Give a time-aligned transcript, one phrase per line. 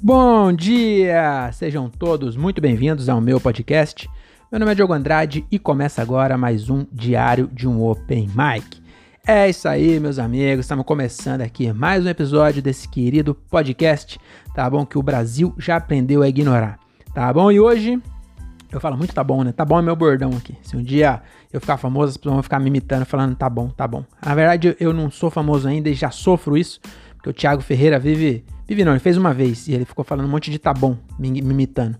[0.00, 1.50] Bom dia!
[1.52, 4.08] Sejam todos muito bem-vindos ao meu podcast.
[4.50, 8.80] Meu nome é Diogo Andrade e começa agora mais um Diário de um Open Mic.
[9.26, 14.20] É isso aí, meus amigos, estamos começando aqui mais um episódio desse querido podcast,
[14.54, 14.86] tá bom?
[14.86, 16.78] Que o Brasil já aprendeu a ignorar,
[17.12, 17.50] tá bom?
[17.50, 18.00] E hoje
[18.70, 19.50] eu falo muito tá bom, né?
[19.50, 20.56] Tá bom é meu bordão aqui.
[20.62, 21.20] Se um dia
[21.52, 24.04] eu ficar famoso, as pessoas vão ficar me imitando, falando tá bom, tá bom.
[24.24, 26.80] Na verdade, eu não sou famoso ainda e já sofro isso,
[27.16, 28.44] porque o Thiago Ferreira vive.
[28.68, 30.98] Vive não, ele fez uma vez e ele ficou falando um monte de tá bom,
[31.18, 31.96] me, me imitando.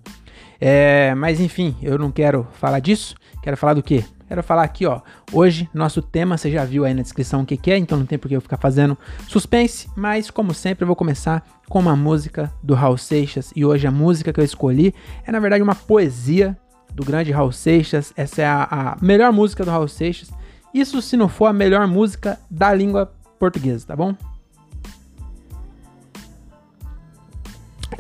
[0.61, 3.15] É, mas enfim, eu não quero falar disso.
[3.43, 4.05] Quero falar do quê?
[4.27, 5.01] Quero falar aqui, ó.
[5.33, 8.05] Hoje, nosso tema, você já viu aí na descrição o que, que é, então não
[8.05, 9.89] tem por que eu ficar fazendo suspense.
[9.97, 13.51] Mas, como sempre, eu vou começar com uma música do Raul Seixas.
[13.57, 14.95] E hoje a música que eu escolhi
[15.27, 16.55] é, na verdade, uma poesia
[16.93, 18.12] do grande Raul Seixas.
[18.15, 20.31] Essa é a, a melhor música do Raul Seixas.
[20.75, 24.15] Isso se não for a melhor música da língua portuguesa, tá bom?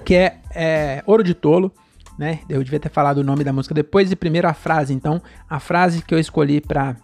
[0.08, 1.70] Que é, é Ouro de Tolo,
[2.18, 2.40] né?
[2.48, 4.94] Eu devia ter falado o nome da música depois e primeiro a frase.
[4.94, 6.96] Então, a frase que eu escolhi para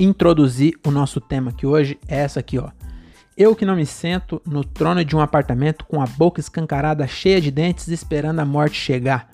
[0.00, 2.70] introduzir o nosso tema que hoje é essa aqui, ó.
[3.36, 7.40] Eu que não me sento no trono de um apartamento com a boca escancarada, cheia
[7.40, 9.30] de dentes, esperando a morte chegar.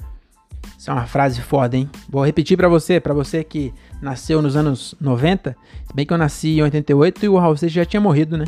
[0.79, 1.89] Isso é uma frase foda, hein?
[2.07, 5.57] Vou repetir para você, para você que nasceu nos anos 90,
[5.87, 8.45] se bem que eu nasci em 88 e o Raul Seixas já tinha morrido, né?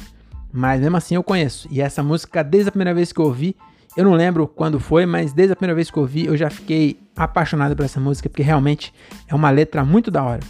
[0.52, 1.66] Mas mesmo assim eu conheço.
[1.70, 3.56] E essa música, desde a primeira vez que eu ouvi,
[3.96, 6.48] eu não lembro quando foi, mas desde a primeira vez que eu ouvi, eu já
[6.48, 8.92] fiquei apaixonado por essa música, porque realmente
[9.28, 10.40] é uma letra muito da hora.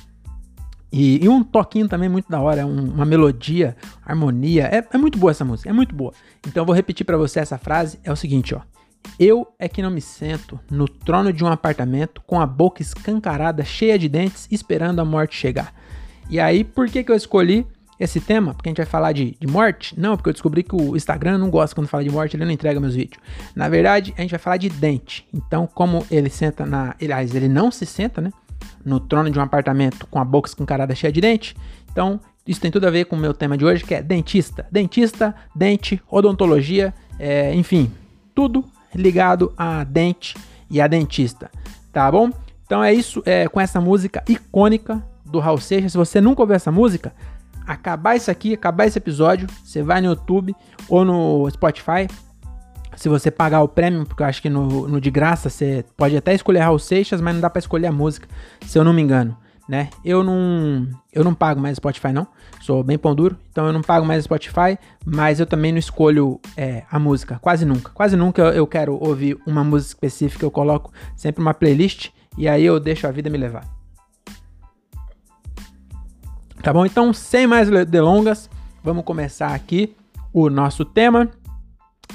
[0.93, 4.69] E, e um toquinho também muito da hora, um, uma melodia, harmonia.
[4.71, 6.13] É, é, muito boa essa música, é muito boa.
[6.47, 8.61] Então eu vou repetir para você essa frase: é o seguinte, ó.
[9.19, 13.65] Eu é que não me sento no trono de um apartamento com a boca escancarada,
[13.65, 15.75] cheia de dentes, esperando a morte chegar.
[16.31, 17.67] E aí, por que, que eu escolhi
[18.03, 18.55] esse tema?
[18.55, 19.99] Porque a gente vai falar de, de morte?
[19.99, 22.53] Não, porque eu descobri que o Instagram não gosta quando fala de morte, ele não
[22.53, 23.21] entrega meus vídeos.
[23.55, 25.27] Na verdade, a gente vai falar de dente.
[25.33, 26.95] Então, como ele senta na.
[27.01, 28.31] Aliás, ele não se senta, né?
[28.85, 31.57] No trono de um apartamento com a boca escancarada cheia de dente.
[31.91, 34.67] Então, isso tem tudo a ver com o meu tema de hoje, que é dentista.
[34.71, 37.91] Dentista, dente, odontologia, é, enfim,
[38.35, 38.65] tudo
[38.95, 40.37] ligado a dente
[40.71, 41.51] e a dentista,
[41.93, 42.31] tá bom?
[42.67, 45.93] Então é isso, é, com essa música icônica do Raul Seixas.
[45.93, 47.15] Se você nunca ouviu essa música,
[47.67, 50.55] acabar isso aqui, acabar esse episódio, você vai no YouTube
[50.89, 52.09] ou no Spotify.
[52.97, 56.17] Se você pagar o prêmio, porque eu acho que no, no de graça você pode
[56.17, 58.29] até escolher Raul Seixas, mas não dá para escolher a música,
[58.67, 59.37] se eu não me engano
[59.69, 59.89] né?
[60.05, 62.27] Eu não, eu não pago mais Spotify não,
[62.61, 66.41] sou bem pão duro, então eu não pago mais Spotify, mas eu também não escolho
[66.57, 67.91] é, a música, quase nunca.
[67.93, 72.49] Quase nunca eu, eu quero ouvir uma música específica, eu coloco sempre uma playlist e
[72.49, 73.82] aí eu deixo a vida me levar.
[76.63, 76.87] Tá bom?
[76.87, 78.49] Então, sem mais delongas,
[78.85, 79.97] vamos começar aqui
[80.33, 81.29] o nosso tema.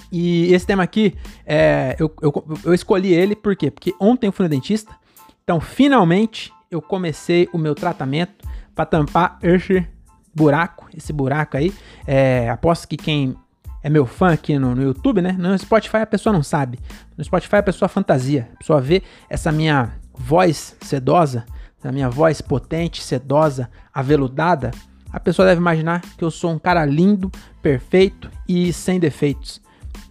[0.09, 1.15] E esse tema aqui,
[1.45, 3.69] é, eu, eu, eu escolhi ele por quê?
[3.69, 4.95] Porque ontem eu fui no dentista,
[5.43, 9.85] então finalmente eu comecei o meu tratamento para tampar esse
[10.33, 11.73] buraco, esse buraco aí.
[12.05, 13.35] É, aposto que quem
[13.83, 15.33] é meu fã aqui no, no, YouTube, né?
[15.33, 16.79] No Spotify a pessoa não sabe.
[17.17, 18.49] No Spotify a pessoa fantasia.
[18.53, 21.45] A pessoa vê essa minha voz sedosa,
[21.79, 24.71] essa minha voz potente, sedosa, aveludada.
[25.11, 29.61] A pessoa deve imaginar que eu sou um cara lindo, perfeito e sem defeitos.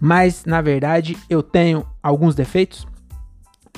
[0.01, 2.87] Mas na verdade eu tenho alguns defeitos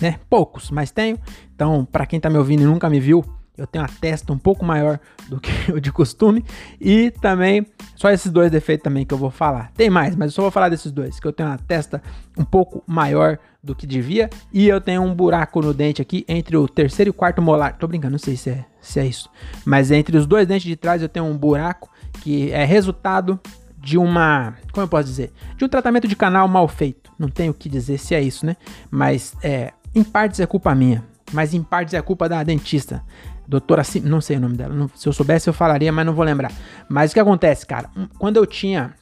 [0.01, 0.19] né?
[0.29, 1.19] Poucos, mas tenho.
[1.55, 3.25] Então, para quem tá me ouvindo e nunca me viu,
[3.59, 4.99] eu tenho uma testa um pouco maior
[5.29, 6.45] do que o de costume
[6.81, 9.73] e também só esses dois defeitos também que eu vou falar.
[9.73, 12.03] Tem mais, mas eu só vou falar desses dois, que eu tenho uma testa
[12.37, 16.57] um pouco maior do que devia e eu tenho um buraco no dente aqui entre
[16.57, 17.77] o terceiro e o quarto molar.
[17.77, 19.29] Tô brincando, não sei se é, se é isso.
[19.65, 21.91] Mas entre os dois dentes de trás eu tenho um buraco
[22.23, 23.39] que é resultado
[23.77, 27.11] de uma, como eu posso dizer, de um tratamento de canal mal feito.
[27.19, 28.57] Não tenho o que dizer se é isso, né?
[28.91, 33.03] Mas é, em partes é culpa minha, mas em partes é culpa da dentista.
[33.47, 34.91] Doutora, Sim, não sei o nome dela.
[34.95, 36.53] Se eu soubesse, eu falaria, mas não vou lembrar.
[36.89, 37.91] Mas o que acontece, cara?
[38.19, 38.95] Quando eu tinha.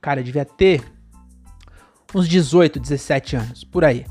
[0.00, 0.82] Cara, eu devia ter
[2.14, 4.04] uns 18, 17 anos, por aí.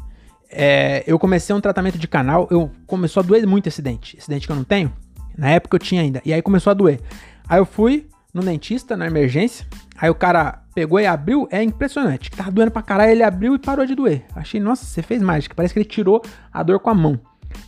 [0.49, 2.47] É, eu comecei um tratamento de canal.
[2.49, 4.17] Eu começou a doer muito esse dente.
[4.17, 4.93] Esse dente que eu não tenho.
[5.37, 6.21] Na época eu tinha ainda.
[6.23, 7.01] E aí começou a doer.
[7.47, 9.65] Aí eu fui no dentista, na emergência.
[9.97, 12.29] Aí o cara pegou e abriu, é impressionante.
[12.31, 14.25] Tava doendo pra caralho, ele abriu e parou de doer.
[14.35, 15.55] Achei, nossa, você fez mágica.
[15.55, 17.19] Parece que ele tirou a dor com a mão.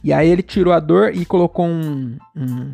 [0.03, 2.73] E aí ele tirou a dor e colocou um, um,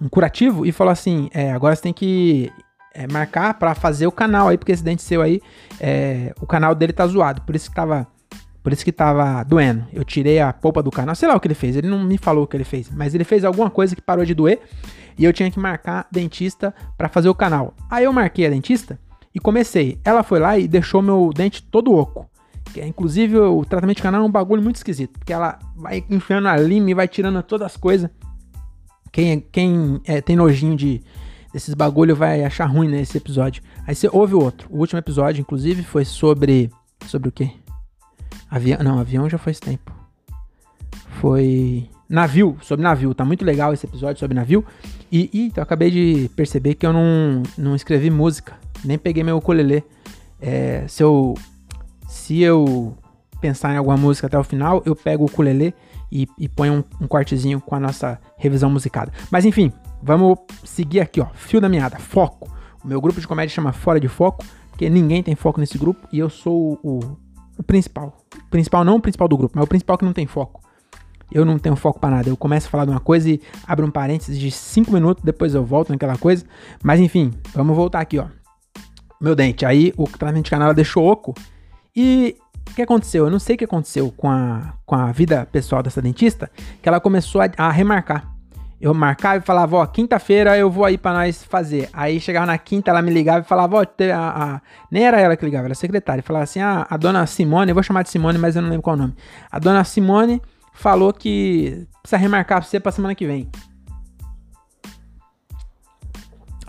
[0.00, 2.52] um curativo e falou assim: é, agora você tem que
[2.94, 5.40] é, marcar para fazer o canal aí, porque esse dente seu aí,
[5.80, 7.42] é, o canal dele tá zoado.
[7.42, 8.06] Por isso que tava.
[8.62, 9.86] Por isso que tava doendo.
[9.92, 11.14] Eu tirei a polpa do canal.
[11.14, 11.76] Sei lá o que ele fez.
[11.76, 12.90] Ele não me falou o que ele fez.
[12.90, 14.60] Mas ele fez alguma coisa que parou de doer.
[15.16, 17.72] E eu tinha que marcar dentista para fazer o canal.
[17.88, 18.98] Aí eu marquei a dentista
[19.34, 19.98] e comecei.
[20.04, 22.28] Ela foi lá e deixou meu dente todo oco.
[22.72, 26.04] Que é, inclusive o tratamento de canal é um bagulho muito esquisito, porque ela vai
[26.10, 28.10] enfiando a lima e vai tirando todas as coisas.
[29.10, 31.02] Quem, quem é, tem nojinho de
[31.52, 33.62] desses bagulho vai achar ruim nesse episódio.
[33.86, 34.68] Aí você ouve o outro.
[34.70, 36.70] O último episódio, inclusive, foi sobre.
[37.06, 37.50] Sobre o quê?
[38.50, 38.78] Avião.
[38.82, 39.92] Não, avião já esse tempo.
[41.20, 41.88] Foi.
[42.08, 43.14] Navio, sobre navio.
[43.14, 44.64] Tá muito legal esse episódio sobre navio.
[45.12, 48.54] E, e eu acabei de perceber que eu não, não escrevi música.
[48.84, 49.84] Nem peguei meu ukulele.
[50.40, 51.34] É, se eu.
[52.08, 52.96] Se eu
[53.38, 55.74] pensar em alguma música até o final, eu pego o ukulele
[56.10, 59.12] e, e ponho um, um cortezinho com a nossa revisão musicada.
[59.30, 59.70] Mas enfim,
[60.02, 61.26] vamos seguir aqui, ó.
[61.34, 62.50] Fio da meada, foco.
[62.82, 66.08] O meu grupo de comédia chama Fora de Foco, porque ninguém tem foco nesse grupo
[66.10, 67.18] e eu sou o, o,
[67.58, 68.16] o principal.
[68.34, 70.62] O principal, não o principal do grupo, mas o principal que não tem foco.
[71.30, 72.30] Eu não tenho foco para nada.
[72.30, 75.54] Eu começo a falar de uma coisa e abro um parênteses de 5 minutos, depois
[75.54, 76.46] eu volto naquela coisa.
[76.82, 78.26] Mas enfim, vamos voltar aqui, ó.
[79.20, 79.66] Meu dente.
[79.66, 81.34] Aí o tratamento de canal deixou oco.
[82.00, 82.36] E
[82.70, 83.24] o que aconteceu?
[83.24, 86.48] Eu não sei o que aconteceu com a, com a vida pessoal dessa dentista,
[86.80, 88.32] que ela começou a, a remarcar.
[88.80, 91.88] Eu marcava e falava, ó, quinta-feira eu vou aí para nós fazer.
[91.92, 93.84] Aí chegava na quinta, ela me ligava e falava, ó, a,
[94.44, 94.60] a,
[94.92, 96.22] nem era ela que ligava, era a secretária.
[96.22, 98.84] Falava assim, ah, a dona Simone, eu vou chamar de Simone, mas eu não lembro
[98.84, 99.16] qual o nome.
[99.50, 100.40] A dona Simone
[100.72, 103.50] falou que precisa remarcar pra você pra semana que vem.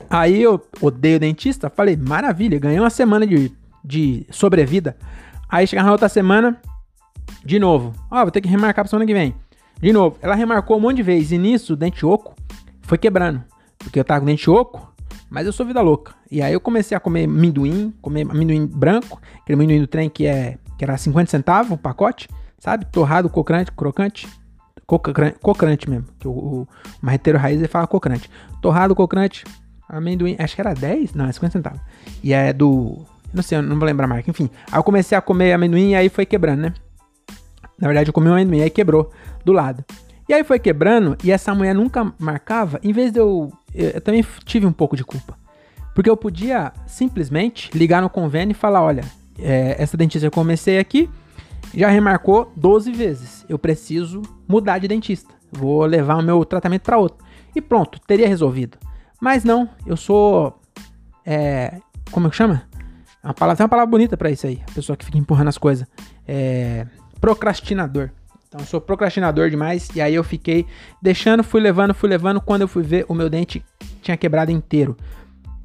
[0.09, 4.97] Aí eu odeio dentista, falei, maravilha, ganhei uma semana de, de sobrevida.
[5.49, 6.61] Aí chegava na outra semana,
[7.43, 7.93] de novo.
[8.11, 9.35] Ó, oh, vou ter que remarcar pra semana que vem.
[9.81, 10.17] De novo.
[10.21, 11.31] Ela remarcou um monte de vezes.
[11.31, 12.35] E nisso, o dente oco
[12.81, 13.43] foi quebrando.
[13.77, 14.93] Porque eu tava com dente oco,
[15.29, 16.13] mas eu sou vida louca.
[16.29, 20.27] E aí eu comecei a comer amendoim, comer amendoim branco, aquele amendoim do trem que,
[20.27, 22.27] é, que era 50 centavos o pacote,
[22.59, 22.85] sabe?
[22.85, 24.27] Torrado, crocante, crocante.
[25.41, 26.07] Cocrante mesmo.
[26.19, 26.67] Que o, o
[27.01, 28.29] marreteiro raiz ele fala cocrante.
[28.59, 29.45] Torrado, cocrante,
[29.87, 30.35] amendoim.
[30.39, 31.13] Acho que era 10?
[31.13, 31.81] Não, é 50 centavos.
[32.23, 34.29] E é do não sei, eu não vou lembrar a marca.
[34.29, 36.73] Enfim, aí eu comecei a comer amendoim e aí foi quebrando, né?
[37.79, 39.11] Na verdade, eu comi um amendoim e aí quebrou
[39.45, 39.83] do lado.
[40.27, 42.79] E aí foi quebrando e essa mulher nunca marcava.
[42.83, 43.51] Em vez de eu.
[43.73, 45.37] Eu também tive um pouco de culpa.
[45.95, 49.03] Porque eu podia simplesmente ligar no convênio e falar: olha,
[49.39, 51.09] é, essa dentista eu comecei aqui,
[51.73, 53.45] já remarcou 12 vezes.
[53.49, 55.33] Eu preciso mudar de dentista.
[55.51, 57.25] Vou levar o meu tratamento para outro.
[57.55, 58.77] E pronto, teria resolvido.
[59.19, 60.59] Mas não, eu sou.
[61.25, 61.79] É,
[62.11, 62.68] como é que chama?
[63.23, 64.61] Uma palavra, tem uma palavra bonita para isso aí.
[64.69, 65.87] A pessoa que fica empurrando as coisas.
[66.27, 66.87] É.
[67.19, 68.11] Procrastinador.
[68.47, 69.89] Então eu sou procrastinador demais.
[69.93, 70.65] E aí eu fiquei
[71.01, 72.39] deixando, fui levando, fui levando.
[72.39, 73.63] Quando eu fui ver, o meu dente
[74.01, 74.95] tinha quebrado inteiro.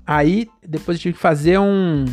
[0.07, 2.05] Aí depois eu tive que fazer um.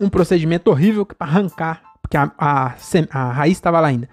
[0.00, 1.82] Um procedimento horrível para arrancar.
[2.02, 2.74] Porque a, a,
[3.10, 4.08] a raiz estava lá ainda.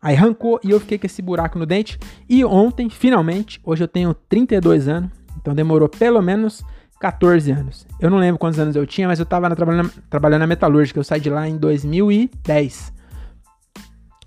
[0.00, 1.98] Aí arrancou e eu fiquei com esse buraco no dente.
[2.28, 5.10] E ontem, finalmente, hoje eu tenho 32 anos.
[5.36, 6.64] Então demorou pelo menos
[7.00, 7.86] 14 anos.
[8.00, 10.98] Eu não lembro quantos anos eu tinha, mas eu tava trabalhando, trabalhando na metalúrgica.
[10.98, 12.96] Eu saí de lá em 2010.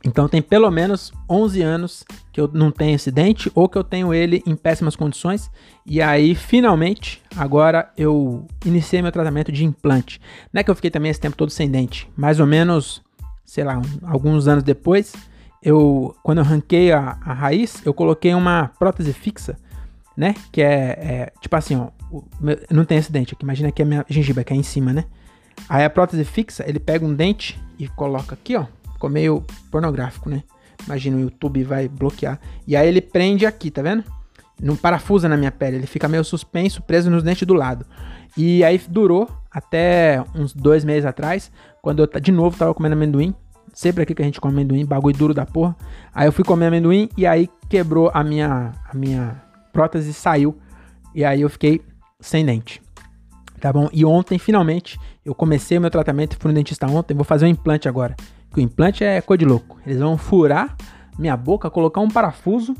[0.05, 3.83] Então tem pelo menos 11 anos que eu não tenho esse dente ou que eu
[3.83, 5.51] tenho ele em péssimas condições.
[5.85, 10.21] E aí, finalmente, agora eu iniciei meu tratamento de implante.
[10.53, 12.09] Não é que eu fiquei também esse tempo todo sem dente.
[12.15, 13.01] Mais ou menos,
[13.43, 15.13] sei lá, um, alguns anos depois,
[15.61, 19.57] eu quando eu arranquei a, a raiz, eu coloquei uma prótese fixa,
[20.15, 20.33] né?
[20.51, 21.89] Que é, é tipo assim, ó,
[22.69, 23.43] não tem esse dente aqui.
[23.43, 25.05] Imagina que a minha gengiva que é em cima, né?
[25.67, 28.65] Aí a prótese fixa, ele pega um dente e coloca aqui, ó.
[28.93, 30.43] Ficou meio pornográfico, né?
[30.85, 32.39] Imagina o YouTube vai bloquear.
[32.67, 34.03] E aí ele prende aqui, tá vendo?
[34.61, 35.77] Não parafusa na minha pele.
[35.77, 37.85] Ele fica meio suspenso, preso nos dentes do lado.
[38.37, 43.33] E aí durou até uns dois meses atrás, quando eu de novo tava comendo amendoim.
[43.73, 45.75] Sempre aqui que a gente come amendoim, bagulho duro da porra.
[46.13, 49.41] Aí eu fui comer amendoim e aí quebrou a minha, a minha
[49.71, 50.57] prótese saiu.
[51.13, 51.81] E aí eu fiquei
[52.19, 52.81] sem dente.
[53.59, 53.89] Tá bom?
[53.91, 57.49] E ontem, finalmente, eu comecei o meu tratamento, fui no dentista ontem, vou fazer um
[57.49, 58.15] implante agora.
[58.51, 59.77] Que o implante é coisa de louco.
[59.85, 60.75] Eles vão furar
[61.17, 62.73] minha boca, colocar um parafuso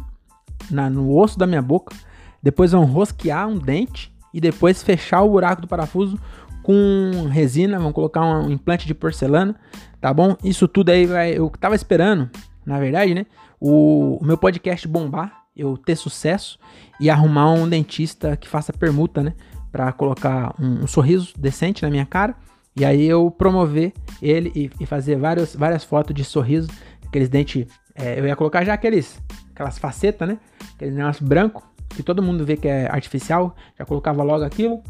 [0.72, 1.96] na, no osso da minha boca,
[2.42, 6.18] depois vão rosquear um dente e depois fechar o buraco do parafuso
[6.64, 9.56] com resina, vão colocar um implante de porcelana,
[10.00, 10.36] tá bom?
[10.44, 12.30] Isso tudo aí vai, eu tava esperando,
[12.66, 13.26] na verdade, né?
[13.60, 16.58] O, o meu podcast bombar, eu ter sucesso
[17.00, 19.34] e arrumar um dentista que faça permuta, né?
[19.72, 22.36] Pra colocar um, um sorriso decente na minha cara.
[22.76, 26.70] E aí eu promover ele e, e fazer vários, várias fotos de sorriso.
[27.06, 27.68] Aqueles dentes.
[27.96, 29.22] É, eu ia colocar já aqueles.
[29.52, 30.40] Aquelas facetas, né?
[30.76, 31.68] Aqueles negócio branco.
[31.90, 33.56] Que todo mundo vê que é artificial.
[33.78, 34.82] Já colocava logo aquilo.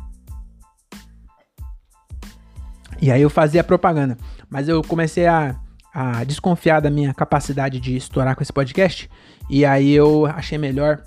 [3.01, 4.17] E aí eu fazia propaganda.
[4.49, 5.55] Mas eu comecei a,
[5.93, 9.09] a desconfiar da minha capacidade de estourar com esse podcast.
[9.49, 11.01] E aí eu achei melhor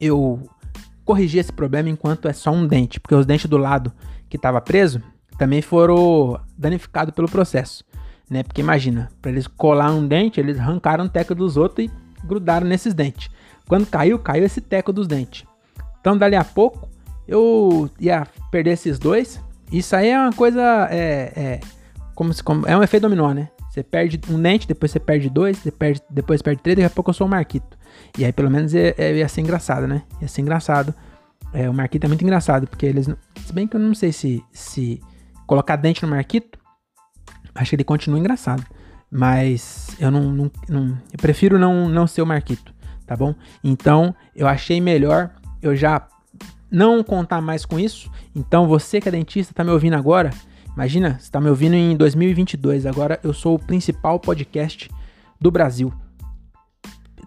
[0.00, 0.48] eu
[1.04, 3.92] corrigir esse problema enquanto é só um dente, porque os dentes do lado
[4.28, 5.02] que estava preso
[5.38, 7.84] também foram danificados pelo processo.
[8.28, 8.42] né?
[8.42, 11.90] Porque imagina, para eles colar um dente, eles arrancaram o teco dos outros e
[12.26, 13.30] grudaram nesses dentes.
[13.66, 15.44] Quando caiu, caiu esse teco dos dentes.
[16.00, 16.88] Então, dali a pouco,
[17.26, 19.40] eu ia perder esses dois.
[19.70, 20.88] Isso aí é uma coisa.
[20.90, 21.60] É, é,
[22.14, 23.50] como se, como, é um efeito dominó, né?
[23.78, 27.10] Você perde um dente, depois você perde dois, depois, depois perde três, daqui a pouco
[27.10, 27.78] eu sou o Marquito.
[28.18, 30.02] E aí, pelo menos, ia, ia ser engraçado, né?
[30.20, 30.92] Ia ser engraçado.
[31.52, 33.08] É, o Marquito é muito engraçado, porque eles.
[33.46, 35.00] Se bem que eu não sei se, se
[35.46, 36.58] colocar dente no Marquito,
[37.54, 38.64] acho que ele continua engraçado.
[39.08, 42.74] Mas eu não, não, não, eu prefiro não, não ser o Marquito,
[43.06, 43.32] tá bom?
[43.62, 45.30] Então eu achei melhor
[45.62, 46.04] eu já
[46.68, 48.10] não contar mais com isso.
[48.34, 50.30] Então você que é dentista tá me ouvindo agora,
[50.78, 52.86] imagina, você tá me ouvindo em 2022.
[52.86, 54.88] Agora eu sou o principal podcast
[55.40, 55.92] do Brasil.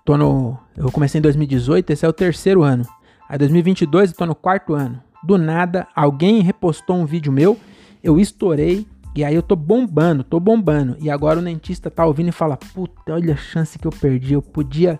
[0.05, 2.85] Tô no, eu comecei em 2018, esse é o terceiro ano.
[3.27, 5.03] Aí 2022 eu tô no quarto ano.
[5.21, 7.59] Do nada, alguém repostou um vídeo meu,
[8.01, 10.95] eu estourei e aí eu tô bombando, tô bombando.
[10.97, 14.33] E agora o dentista tá ouvindo e fala: Puta, olha a chance que eu perdi.
[14.33, 14.97] Eu podia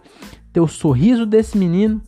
[0.52, 2.02] ter o sorriso desse menino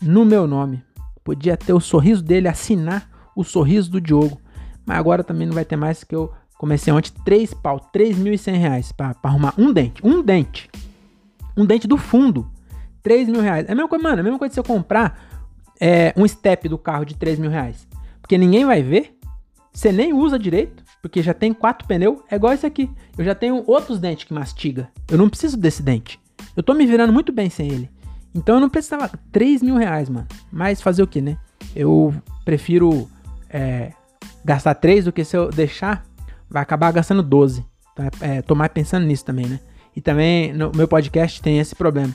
[0.00, 0.80] no meu nome.
[1.24, 4.40] Podia ter o sorriso dele, assinar o sorriso do Diogo.
[4.88, 8.90] Mas agora também não vai ter mais, que eu comecei ontem três pau, 3.100 reais
[8.90, 10.00] pra arrumar um dente.
[10.02, 10.70] Um dente.
[11.54, 12.50] Um dente do fundo.
[13.02, 13.68] 3 mil reais.
[13.68, 15.44] É a mesma coisa, mano, é a mesma coisa se eu comprar
[15.78, 17.86] é, um step do carro de 3 mil reais.
[18.22, 19.14] Porque ninguém vai ver.
[19.74, 22.90] Você nem usa direito porque já tem quatro pneus, é igual esse aqui.
[23.16, 24.88] Eu já tenho outros dentes que mastiga.
[25.10, 26.18] Eu não preciso desse dente.
[26.56, 27.90] Eu tô me virando muito bem sem ele.
[28.34, 29.10] Então eu não precisava.
[29.30, 30.26] 3 mil reais, mano.
[30.50, 31.36] Mas fazer o que, né?
[31.76, 33.06] Eu prefiro
[33.50, 33.92] é,
[34.48, 36.04] gastar 3 do que se eu deixar,
[36.48, 37.64] vai acabar gastando 12.
[37.92, 39.60] Então é, tô mais pensando nisso também, né?
[39.94, 42.14] E também no meu podcast tem esse problema.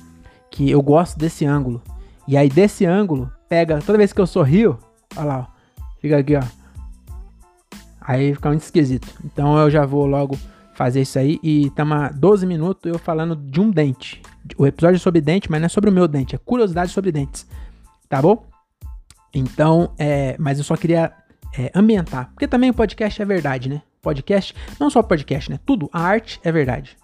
[0.49, 1.81] Que eu gosto desse ângulo.
[2.27, 3.79] E aí desse ângulo, pega.
[3.81, 4.79] Toda vez que eu sorrio,
[5.15, 5.53] olha lá, ó.
[6.01, 6.43] Fica aqui, ó
[8.01, 9.07] Aí fica muito esquisito.
[9.23, 10.37] Então eu já vou logo
[10.73, 11.39] fazer isso aí.
[11.43, 14.21] E há 12 minutos eu falando de um dente.
[14.57, 17.11] O episódio é sobre dente, mas não é sobre o meu dente, é curiosidade sobre
[17.11, 17.47] dentes.
[18.09, 18.45] Tá bom?
[19.33, 21.11] Então, é, mas eu só queria
[21.57, 22.29] é, ambientar.
[22.31, 23.81] Porque também o podcast é verdade, né?
[24.01, 25.59] Podcast, não só podcast, né?
[25.65, 26.97] Tudo, a arte é verdade.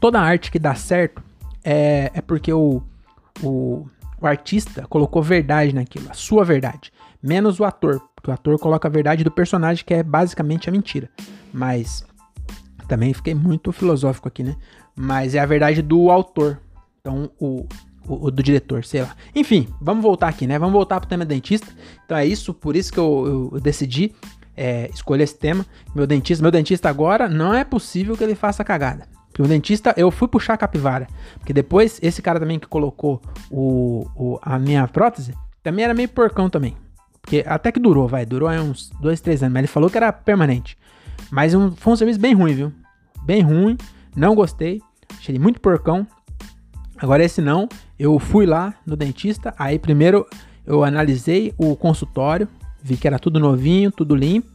[0.00, 1.22] Toda arte que dá certo
[1.64, 2.82] é, é porque o,
[3.42, 3.86] o,
[4.20, 8.88] o artista colocou verdade naquilo, a sua verdade menos o ator, porque o ator coloca
[8.88, 11.10] a verdade do personagem, que é basicamente a mentira.
[11.52, 12.04] Mas
[12.86, 14.56] também fiquei muito filosófico aqui, né?
[14.96, 16.60] Mas é a verdade do autor.
[17.00, 17.66] Então, o,
[18.08, 19.14] o, o, do diretor, sei lá.
[19.34, 20.58] Enfim, vamos voltar aqui, né?
[20.58, 21.68] Vamos voltar pro tema dentista.
[22.04, 24.12] Então é isso, por isso que eu, eu decidi
[24.56, 25.64] é, escolher esse tema.
[25.94, 29.06] Meu dentista, meu dentista agora não é possível que ele faça cagada.
[29.28, 31.06] Porque o dentista, eu fui puxar a capivara.
[31.38, 36.08] Porque depois, esse cara também que colocou o, o, a minha prótese, também era meio
[36.08, 36.76] porcão também.
[37.20, 39.96] Porque até que durou, vai, durou aí uns dois, três anos, mas ele falou que
[39.96, 40.76] era permanente.
[41.30, 42.72] Mas um, foi um serviço bem ruim, viu?
[43.22, 43.76] Bem ruim,
[44.16, 46.06] não gostei, achei ele muito porcão.
[46.96, 47.68] Agora esse não,
[47.98, 50.26] eu fui lá no dentista, aí primeiro
[50.66, 52.48] eu analisei o consultório,
[52.82, 54.50] vi que era tudo novinho, tudo limpo,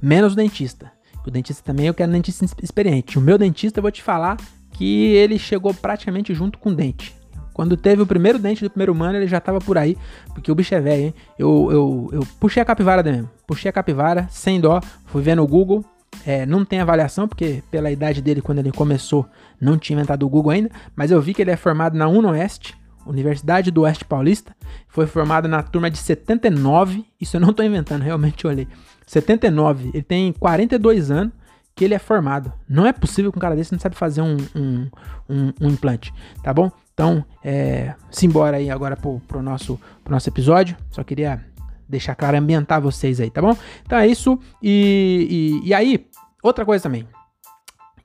[0.00, 0.92] menos o dentista.
[1.26, 3.18] O dentista também eu quero um dentista experiente.
[3.18, 4.36] O meu dentista eu vou te falar
[4.72, 7.14] que ele chegou praticamente junto com o dente.
[7.52, 9.96] Quando teve o primeiro dente do primeiro humano, ele já tava por aí,
[10.32, 11.14] porque o bicho é velho, hein?
[11.38, 13.28] Eu, eu, eu puxei a capivara mesmo.
[13.46, 15.84] Puxei a capivara, sem dó, fui ver no Google.
[16.26, 19.26] É, não tem avaliação, porque pela idade dele, quando ele começou,
[19.60, 20.70] não tinha inventado o Google ainda.
[20.96, 22.74] Mas eu vi que ele é formado na UNOeste,
[23.06, 24.54] Universidade do Oeste Paulista.
[24.88, 27.04] Foi formado na turma de 79.
[27.20, 28.68] Isso eu não tô inventando, realmente olhei.
[29.06, 29.90] 79.
[29.92, 31.32] Ele tem 42 anos
[31.74, 32.52] que ele é formado.
[32.68, 34.90] Não é possível que um cara desse não sabe fazer um, um,
[35.28, 36.70] um, um implante, tá bom?
[36.92, 40.76] Então, é, simbora aí agora pro, pro, nosso, pro nosso episódio.
[40.90, 41.42] Só queria
[41.88, 43.56] deixar claro, ambientar vocês aí, tá bom?
[43.84, 44.38] Então é isso.
[44.62, 46.06] E, e, e aí,
[46.42, 47.06] outra coisa também.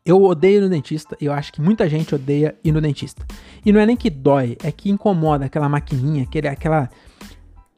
[0.08, 3.26] Eu odeio ir no dentista eu acho que muita gente odeia ir no dentista.
[3.66, 6.90] E não é nem que dói, é que incomoda aquela maquininha, aquele, aquela.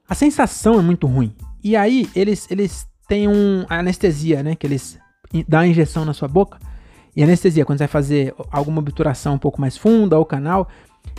[0.07, 1.35] A sensação é muito ruim.
[1.63, 4.55] E aí, eles, eles têm um anestesia, né?
[4.55, 4.99] Que eles
[5.47, 6.59] dão a injeção na sua boca.
[7.15, 10.69] E anestesia, quando você vai fazer alguma obturação um pouco mais funda ou canal,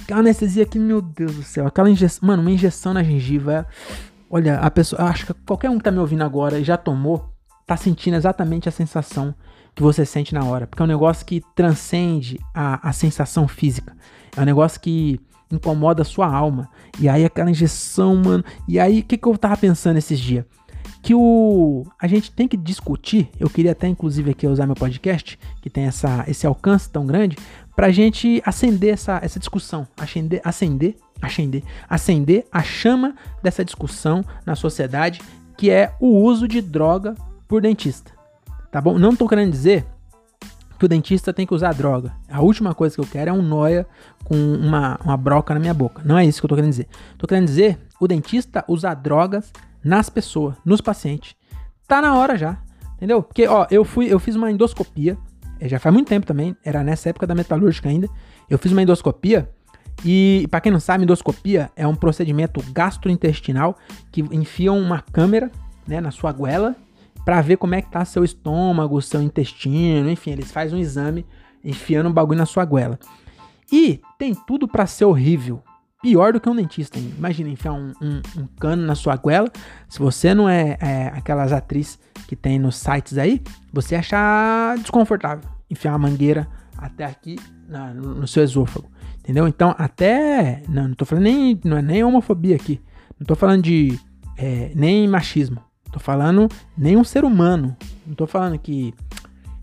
[0.02, 3.66] Aquela anestesia que, meu Deus do céu, aquela injeção, mano, uma injeção na gengiva.
[4.30, 7.28] Olha, a pessoa, acho que qualquer um que tá me ouvindo agora e já tomou,
[7.66, 9.34] tá sentindo exatamente a sensação
[9.74, 10.66] que você sente na hora.
[10.66, 13.96] Porque é um negócio que transcende a, a sensação física.
[14.36, 16.68] É um negócio que incomoda a sua alma.
[16.98, 18.44] E aí aquela injeção, mano.
[18.68, 20.44] E aí, o que, que eu tava pensando esses dias?
[21.02, 23.30] Que o a gente tem que discutir.
[23.38, 27.36] Eu queria até, inclusive, aqui usar meu podcast, que tem essa, esse alcance tão grande,
[27.74, 34.22] para a gente acender essa, essa discussão, acender, acender, acender, acender a chama dessa discussão
[34.44, 35.20] na sociedade,
[35.56, 37.14] que é o uso de droga
[37.48, 38.19] por dentista.
[38.70, 38.98] Tá bom?
[38.98, 39.86] Não tô querendo dizer
[40.78, 42.12] que o dentista tem que usar droga.
[42.28, 43.86] A última coisa que eu quero é um noia
[44.24, 46.00] com uma, uma broca na minha boca.
[46.04, 46.88] Não é isso que eu tô querendo dizer.
[47.18, 49.52] Tô querendo dizer o dentista usar drogas
[49.84, 51.36] nas pessoas, nos pacientes.
[51.86, 52.58] Tá na hora já.
[52.96, 53.22] Entendeu?
[53.22, 55.18] Porque, ó, eu fui, eu fiz uma endoscopia,
[55.58, 58.08] é, já faz muito tempo também, era nessa época da metalúrgica ainda.
[58.48, 59.50] Eu fiz uma endoscopia
[60.04, 63.76] e, para quem não sabe, endoscopia é um procedimento gastrointestinal
[64.10, 65.50] que enfiam uma câmera,
[65.86, 66.74] né, na sua goela
[67.24, 71.26] para ver como é que tá seu estômago, seu intestino, enfim, eles fazem um exame
[71.64, 72.98] enfiando um bagulho na sua goela.
[73.72, 75.62] E tem tudo para ser horrível.
[76.02, 76.98] Pior do que um dentista.
[76.98, 79.50] Imagina enfiar um, um, um, cano na sua goela.
[79.86, 85.48] Se você não é, é aquelas atrizes que tem nos sites aí, você achar desconfortável.
[85.68, 87.36] Enfiar uma mangueira até aqui
[87.68, 88.90] na, no, seu esôfago.
[89.18, 89.46] Entendeu?
[89.46, 90.62] Então, até.
[90.68, 91.60] Não, não tô falando nem.
[91.62, 92.80] Não é nem homofobia aqui.
[93.18, 93.98] Não tô falando de.
[94.38, 95.62] É, nem machismo.
[95.92, 97.76] Tô falando nenhum ser humano.
[98.06, 98.94] Não tô falando que.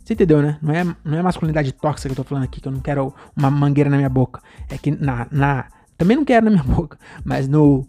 [0.03, 0.57] Você entendeu, né?
[0.61, 3.13] Não é, não é masculinidade tóxica que eu tô falando aqui, que eu não quero
[3.35, 4.41] uma mangueira na minha boca.
[4.69, 5.27] É que na.
[5.31, 5.67] na
[5.97, 6.97] também não quero na minha boca.
[7.23, 7.85] Mas no.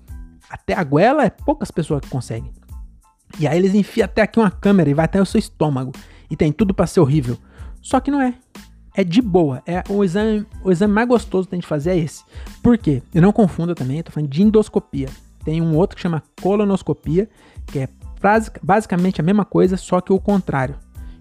[0.50, 2.52] Até a goela é poucas pessoas que conseguem.
[3.38, 5.92] E aí eles enfiam até aqui uma câmera e vai até o seu estômago.
[6.30, 7.36] E tem tudo para ser horrível.
[7.82, 8.34] Só que não é.
[8.94, 9.62] É de boa.
[9.66, 12.24] É o exame, o exame mais gostoso que tem de fazer é esse.
[12.62, 13.02] Por quê?
[13.14, 15.08] Eu não confunda também, eu tô falando de endoscopia.
[15.44, 17.28] Tem um outro que chama colonoscopia,
[17.66, 17.88] que é
[18.62, 20.76] basicamente a mesma coisa, só que o contrário.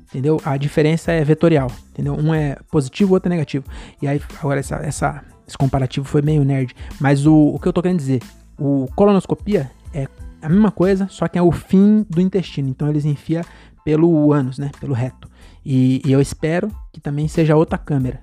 [0.10, 0.40] Entendeu?
[0.46, 1.70] A diferença é vetorial.
[1.92, 2.16] Entendeu?
[2.16, 3.66] Um é positivo, o outro é negativo.
[4.02, 6.74] E aí, agora, essa, essa, esse comparativo foi meio nerd.
[7.00, 8.22] Mas o, o que eu tô querendo dizer?
[8.58, 10.08] O colonoscopia é
[10.42, 12.70] a mesma coisa, só que é o fim do intestino.
[12.70, 13.44] Então eles enfiam
[13.84, 14.72] pelo ânus, né?
[14.80, 15.30] Pelo reto.
[15.66, 18.22] E, e, eu espero que também seja outra câmera.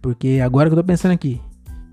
[0.00, 1.40] Porque agora que eu tô pensando aqui.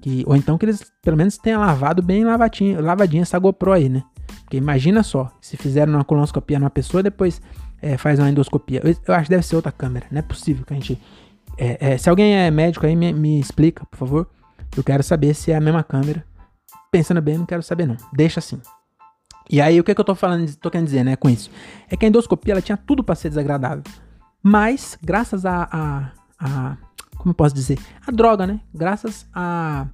[0.01, 3.89] Que, ou então que eles pelo menos tenham lavado bem lavadinha, lavadinha essa GoPro aí,
[3.89, 4.01] né?
[4.41, 7.41] Porque imagina só, se fizeram uma colonoscopia numa pessoa, depois
[7.81, 8.81] é, faz uma endoscopia.
[8.83, 10.05] Eu, acho que deve ser outra câmera.
[10.11, 10.99] Não é possível que a gente.
[11.57, 14.27] É, é, se alguém é médico aí, me, me, explica, por favor.
[14.75, 16.23] Eu quero saber se é a mesma câmera.
[16.91, 17.97] Pensando bem, não quero saber, não.
[18.13, 18.61] Deixa assim.
[19.49, 21.49] E aí, o que, que eu tô falando, tô querendo dizer, né, com isso?
[21.89, 23.83] É que a endoscopia ela tinha tudo para ser desagradável.
[24.43, 26.77] Mas, graças a, a, a.
[27.17, 27.79] Como eu posso dizer?
[28.05, 28.61] A droga, né?
[28.73, 29.87] Graças a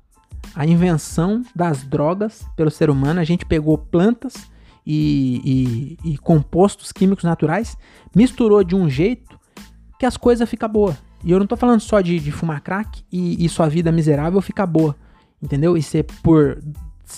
[0.54, 3.20] a invenção das drogas pelo ser humano.
[3.20, 4.50] A gente pegou plantas
[4.86, 7.78] e, e, e compostos químicos naturais,
[8.16, 9.40] misturou de um jeito
[10.00, 10.96] que as coisas ficam boas.
[11.24, 14.40] E eu não tô falando só de, de fumar crack e, e, sua vida miserável
[14.42, 14.96] ficar boa,
[15.42, 15.76] entendeu?
[15.76, 16.62] E ser por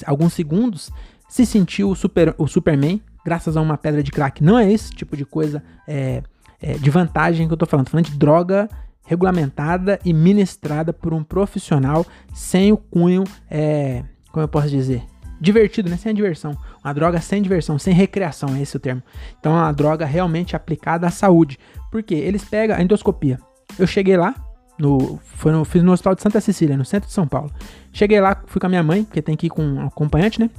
[0.05, 0.89] alguns segundos
[1.27, 4.41] se sentiu o, super, o Superman graças a uma pedra de crack.
[4.41, 6.23] Não é esse tipo de coisa é,
[6.61, 7.87] é, de vantagem que eu tô falando.
[7.87, 8.69] Tô falando de droga
[9.07, 15.01] regulamentada e ministrada por um profissional sem o cunho, é, como eu posso dizer,
[15.39, 15.95] divertido, né?
[15.95, 16.57] Sem a diversão.
[16.83, 19.01] Uma droga sem diversão, sem recreação, é esse o termo.
[19.39, 21.57] Então é uma droga realmente aplicada à saúde.
[21.89, 23.39] Porque eles pegam a endoscopia.
[23.79, 24.35] Eu cheguei lá,
[24.77, 27.49] no, foi no, fiz no Hospital de Santa Cecília, no centro de São Paulo.
[27.93, 30.49] Cheguei lá, fui com a minha mãe, porque tem que ir com um acompanhante, né?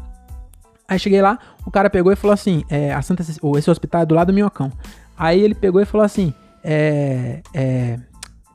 [0.89, 4.03] Aí cheguei lá, o cara pegou e falou assim: é, a Santa Cecília, esse hospital
[4.03, 4.73] é do lado do Minhocão.
[5.19, 6.33] Aí ele pegou e falou assim:
[6.65, 7.99] é, é,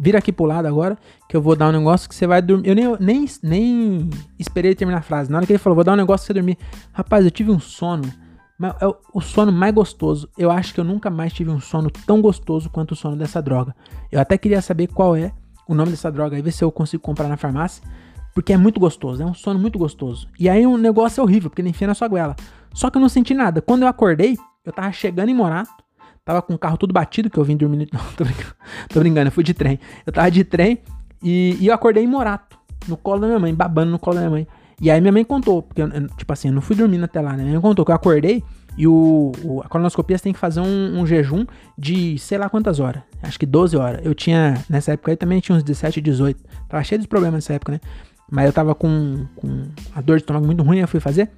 [0.04, 0.98] vira aqui pro lado agora,
[1.30, 2.68] que eu vou dar um negócio que você vai dormir.
[2.68, 5.32] Eu nem, nem, nem esperei terminar a frase.
[5.32, 6.58] Na hora que ele falou, vou dar um negócio pra você dormir.
[6.92, 8.04] Rapaz, eu tive um sono.
[8.62, 10.28] É o sono mais gostoso.
[10.38, 13.42] Eu acho que eu nunca mais tive um sono tão gostoso quanto o sono dessa
[13.42, 13.74] droga.
[14.12, 15.32] Eu até queria saber qual é
[15.70, 17.82] o nome dessa droga aí, ver se eu consigo comprar na farmácia.
[18.36, 20.28] Porque é muito gostoso, é um sono muito gostoso.
[20.38, 22.36] E aí um negócio é horrível, porque ele enfia na sua goela.
[22.74, 23.62] Só que eu não senti nada.
[23.62, 25.83] Quando eu acordei, eu tava chegando em Morato.
[26.26, 27.88] Tava com o carro todo batido, que eu vim dormindo.
[27.92, 28.56] Não, tô brincando,
[28.90, 29.80] tô brincando, eu fui de trem.
[30.06, 30.80] Eu tava de trem
[31.22, 32.58] e, e, eu acordei em Morato,
[32.88, 34.48] no colo da minha mãe, babando no colo da minha mãe.
[34.82, 35.82] E aí minha mãe contou, porque,
[36.18, 37.44] tipo assim, eu não fui dormindo até lá, né?
[37.44, 38.44] Minha mãe contou que eu acordei
[38.78, 41.46] e o, o a colonoscopia tem que fazer um, um, jejum
[41.78, 43.04] de sei lá quantas horas.
[43.22, 44.02] Acho que 12 horas.
[44.04, 46.44] Eu tinha, nessa época aí também tinha uns 17, 18.
[46.68, 47.80] Tava cheio de problemas nessa época, né?
[48.32, 51.30] Mas eu tava com, com a dor de estômago muito ruim, eu fui fazer.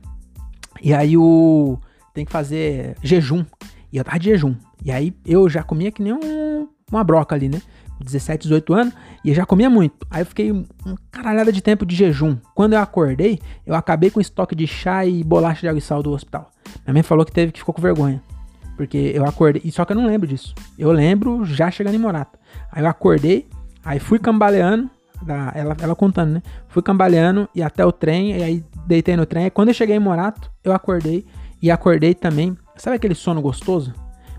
[0.82, 1.78] E aí o.
[2.14, 3.44] Tem que fazer jejum.
[3.92, 4.56] E eu tava de jejum.
[4.86, 7.62] E aí eu já comia que nem um, uma broca ali, né?
[8.00, 8.94] 17, 18 anos,
[9.24, 10.06] e eu já comia muito.
[10.12, 10.66] Aí eu fiquei um
[11.10, 12.38] caralhada de tempo de jejum.
[12.54, 16.04] Quando eu acordei, eu acabei com estoque de chá e bolacha de água e sal
[16.04, 16.52] do hospital.
[16.86, 18.22] Minha mãe falou que teve que ficou com vergonha.
[18.78, 20.54] Porque eu acordei, só que eu não lembro disso.
[20.78, 22.38] Eu lembro já chegando em Morata.
[22.72, 23.48] Aí eu acordei,
[23.84, 24.90] aí fui cambaleando,
[25.26, 26.44] ela, ela contando, né?
[26.68, 29.50] Fui cambaleando e até o trem, e aí deitei no trem.
[29.50, 31.26] Quando eu cheguei em Morato, eu acordei
[31.62, 33.94] e acordei também Sabe aquele sono gostoso?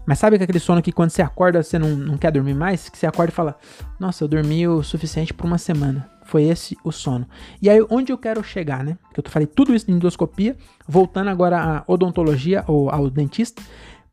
[0.07, 2.89] Mas sabe aquele sono que quando você acorda você não, não quer dormir mais?
[2.89, 3.59] Que você acorda e fala:
[3.99, 6.09] Nossa, eu dormi o suficiente por uma semana.
[6.25, 7.27] Foi esse o sono.
[7.61, 8.97] E aí, onde eu quero chegar, né?
[9.13, 13.63] Que eu falei tudo isso de endoscopia, voltando agora à odontologia ou ao dentista.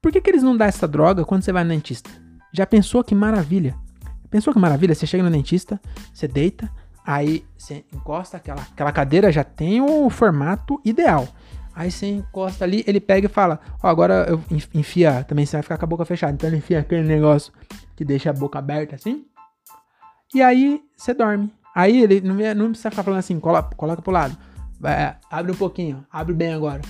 [0.01, 2.10] Por que, que eles não dão essa droga quando você vai no dentista?
[2.51, 3.75] Já pensou que maravilha?
[4.29, 4.93] Pensou que maravilha?
[4.93, 5.79] Você chega no dentista,
[6.13, 6.69] você deita,
[7.06, 11.27] aí você encosta aquela, aquela cadeira, já tem o formato ideal.
[11.75, 14.41] Aí você encosta ali, ele pega e fala: Ó, oh, agora eu
[14.73, 15.23] enfia.
[15.23, 16.33] Também você vai ficar com a boca fechada.
[16.33, 17.51] Então ele enfia aquele negócio
[17.95, 19.25] que deixa a boca aberta assim.
[20.33, 21.51] E aí você dorme.
[21.75, 24.38] Aí ele não, não precisa ficar falando assim: coloca, coloca pro lado.
[24.79, 26.81] Vai, abre um pouquinho, abre bem agora.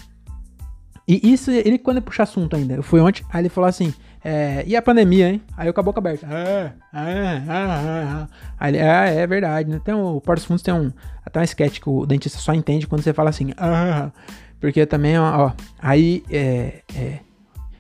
[1.08, 2.76] E isso, ele quando ele puxa assunto ainda.
[2.76, 3.94] Eu fui ontem, aí ele falou assim:
[4.24, 5.42] é, e a pandemia, hein?
[5.58, 6.26] Aí eu com a boca aberta.
[6.30, 9.70] Ah, ah, ah, Aí ele, ah, é verdade.
[9.70, 9.82] Né?
[9.84, 10.92] Tem um, o Portos Fundos tem um,
[11.26, 13.52] até um sketch que o dentista só entende quando você fala assim.
[13.58, 14.12] Ah,
[14.64, 17.20] porque também, ó, aí é, é,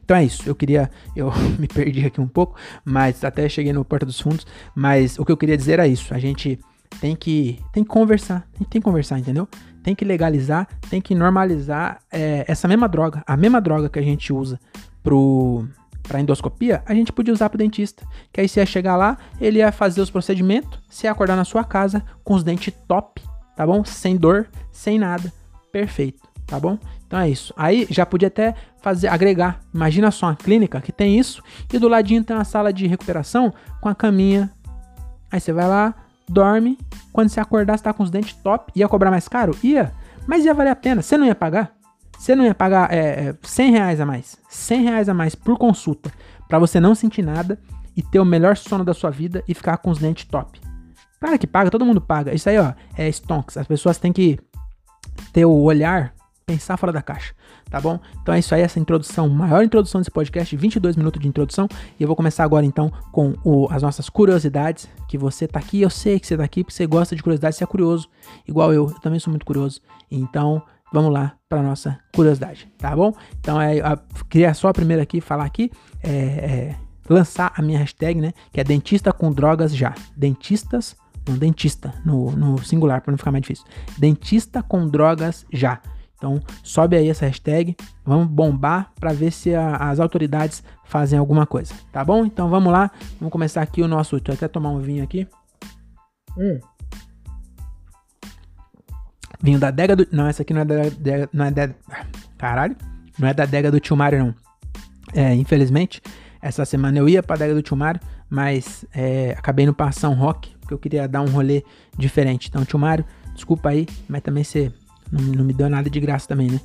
[0.03, 0.43] Então é isso.
[0.45, 0.91] Eu queria.
[1.15, 4.45] Eu me perdi aqui um pouco, mas até cheguei no Porta dos Fundos.
[4.75, 6.13] Mas o que eu queria dizer era isso.
[6.13, 6.59] A gente
[6.99, 8.45] tem que, tem que conversar.
[8.57, 9.47] Tem, tem que conversar, entendeu?
[9.81, 13.23] Tem que legalizar, tem que normalizar é, essa mesma droga.
[13.25, 14.59] A mesma droga que a gente usa
[15.01, 15.65] pro
[16.05, 18.05] para endoscopia, a gente podia usar para dentista.
[18.33, 21.45] Que aí você ia chegar lá, ele ia fazer os procedimentos, você ia acordar na
[21.45, 23.21] sua casa com os dentes top,
[23.55, 23.85] tá bom?
[23.85, 25.31] Sem dor, sem nada.
[25.71, 26.77] Perfeito tá bom?
[27.07, 27.51] Então é isso.
[27.57, 29.59] Aí já podia até fazer agregar.
[29.73, 33.51] Imagina só uma clínica que tem isso e do ladinho tem uma sala de recuperação
[33.81, 34.51] com a caminha.
[35.31, 35.95] Aí você vai lá,
[36.29, 36.77] dorme.
[37.11, 38.71] Quando você acordar, você tá com os dentes top.
[38.75, 39.57] Ia cobrar mais caro?
[39.63, 39.91] Ia.
[40.27, 41.01] Mas ia valer a pena.
[41.01, 41.73] Você não ia pagar?
[42.19, 44.37] Você não ia pagar é, 100 é, reais a mais.
[44.47, 46.11] 100 reais a mais por consulta.
[46.47, 47.59] para você não sentir nada
[47.97, 50.61] e ter o melhor sono da sua vida e ficar com os dentes top.
[51.19, 52.31] Claro que paga, todo mundo paga.
[52.31, 53.57] Isso aí, ó, é stonks.
[53.57, 54.39] As pessoas têm que
[55.31, 56.13] ter o olhar
[56.45, 57.34] pensar fora da caixa,
[57.69, 57.99] tá bom?
[58.21, 61.67] Então é isso aí, essa introdução, maior introdução desse podcast, 22 minutos de introdução,
[61.99, 65.82] e eu vou começar agora então com o, as nossas curiosidades, que você tá aqui,
[65.82, 68.10] eu sei que você tá aqui porque você gosta de curiosidade, você é curioso,
[68.47, 73.13] igual eu, eu também sou muito curioso, então vamos lá para nossa curiosidade, tá bom?
[73.39, 76.75] Então é, eu queria só a primeira aqui, falar aqui, é, é,
[77.10, 80.95] lançar a minha hashtag, né, que é dentista com drogas já, dentistas
[81.27, 83.65] não, dentista, no, no singular, para não ficar mais difícil.
[83.97, 85.79] Dentista com drogas já.
[86.23, 91.45] Então, sobe aí essa hashtag, vamos bombar para ver se a, as autoridades fazem alguma
[91.45, 92.23] coisa, tá bom?
[92.23, 94.15] Então vamos lá, vamos começar aqui o nosso.
[94.15, 95.27] Deixa eu até tomar um vinho aqui.
[96.38, 96.62] Hum.
[99.41, 100.07] Vinho da adega do.
[100.13, 100.75] Não, essa aqui não é da.
[101.33, 101.69] Não é da.
[102.38, 102.77] Caralho.
[103.19, 104.36] Não é da adega do tio Mário, não.
[105.13, 106.01] É, infelizmente,
[106.41, 110.55] essa semana eu ia pra adega do tio Mário, mas é, acabei no Passão Rock,
[110.62, 111.65] porque eu queria dar um rolê
[111.97, 112.47] diferente.
[112.47, 113.03] Então, tio Mário,
[113.36, 114.71] desculpa aí, mas também você
[115.13, 116.60] não, não me deu nada de graça também, né?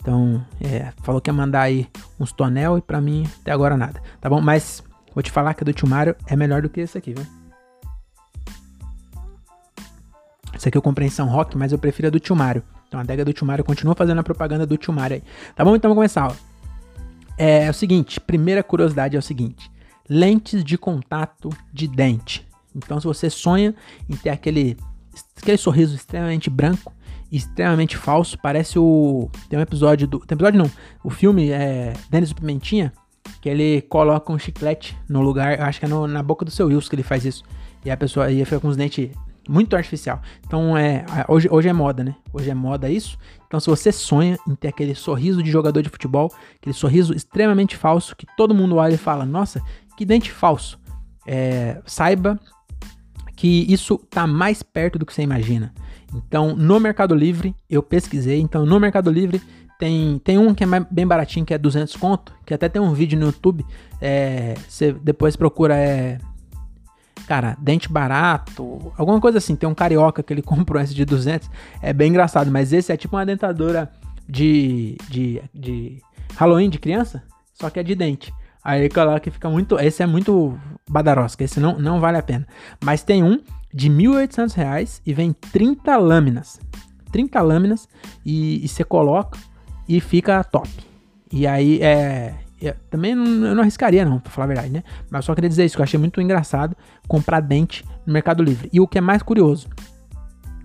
[0.00, 4.00] Então, é, falou que ia mandar aí uns tonel e pra mim até agora nada,
[4.20, 4.40] tá bom?
[4.40, 4.82] Mas
[5.12, 7.26] vou te falar que a do Tio Mario é melhor do que esse aqui, viu?
[10.54, 12.62] Esse aqui eu comprei em São Roque, mas eu prefiro a do Tio Mario.
[12.86, 15.22] Então a adega do Tio Mario continua fazendo a propaganda do Tio Mario aí.
[15.54, 15.74] Tá bom?
[15.74, 16.34] Então vamos começar, ó.
[17.36, 19.70] É, é o seguinte, primeira curiosidade é o seguinte.
[20.08, 22.46] Lentes de contato de dente.
[22.74, 23.74] Então se você sonha
[24.08, 24.76] em ter aquele,
[25.36, 26.92] aquele sorriso extremamente branco,
[27.30, 28.38] extremamente falso.
[28.38, 29.30] Parece o.
[29.48, 30.18] Tem um episódio do.
[30.20, 30.70] Tem episódio não.
[31.04, 32.92] O filme é Denis Pimentinha.
[33.40, 35.60] Que ele coloca um chiclete no lugar.
[35.60, 37.44] Acho que é no, na boca do seu Wilson que ele faz isso.
[37.84, 39.10] E a pessoa aí fica com os dentes
[39.48, 40.20] muito artificial.
[40.46, 41.04] Então é.
[41.28, 42.14] Hoje, hoje é moda, né?
[42.32, 43.18] Hoje é moda isso.
[43.46, 47.76] Então, se você sonha em ter aquele sorriso de jogador de futebol, aquele sorriso extremamente
[47.76, 49.62] falso, que todo mundo olha e fala, nossa,
[49.96, 50.78] que dente falso.
[51.26, 52.38] É, saiba
[53.34, 55.72] que isso tá mais perto do que você imagina.
[56.14, 58.40] Então, no Mercado Livre, eu pesquisei.
[58.40, 59.42] Então, no Mercado Livre
[59.78, 62.92] tem, tem um que é bem baratinho, que é 200 conto, que até tem um
[62.92, 63.64] vídeo no YouTube.
[64.00, 66.18] É, você depois procura, é,
[67.26, 69.54] cara, dente barato, alguma coisa assim.
[69.54, 71.48] Tem um carioca que ele comprou esse de 200.
[71.82, 73.90] É bem engraçado, mas esse é tipo uma dentadura
[74.28, 76.02] de, de, de
[76.36, 77.22] Halloween de criança,
[77.54, 78.32] só que é de dente.
[78.64, 79.78] Aí ele coloca que fica muito.
[79.78, 80.58] Esse é muito
[80.90, 82.46] badarosca, esse não, não vale a pena.
[82.84, 83.40] Mas tem um
[83.72, 86.60] de R$ 1.800 e vem 30 lâminas.
[87.12, 87.88] 30 lâminas
[88.24, 89.38] e, e você coloca
[89.88, 90.68] e fica top.
[91.32, 92.34] E aí é.
[92.60, 94.82] Eu também não, eu não arriscaria, não, pra falar a verdade, né?
[95.08, 96.76] Mas só queria dizer isso, que eu achei muito engraçado
[97.06, 98.68] comprar dente no Mercado Livre.
[98.72, 99.68] E o que é mais curioso,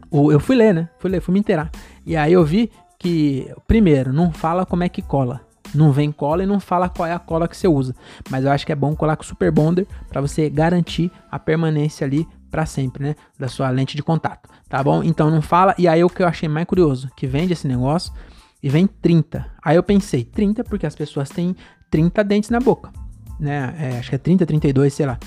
[0.09, 0.89] o, eu fui ler, né?
[0.97, 1.69] Fui ler, fui me inteirar.
[2.03, 5.41] E aí eu vi que, primeiro, não fala como é que cola.
[5.73, 7.95] Não vem cola e não fala qual é a cola que você usa.
[8.29, 12.05] Mas eu acho que é bom colar com Super Bonder para você garantir a permanência
[12.05, 13.15] ali para sempre, né?
[13.39, 15.01] Da sua lente de contato, tá bom?
[15.03, 15.73] Então não fala.
[15.75, 18.13] E aí o que eu achei mais curioso, que vende esse negócio
[18.61, 19.43] e vem 30.
[19.63, 21.55] Aí eu pensei, 30 porque as pessoas têm
[21.89, 22.93] 30 dentes na boca,
[23.39, 23.75] né?
[23.79, 25.17] É, acho que é 30, 32, sei lá.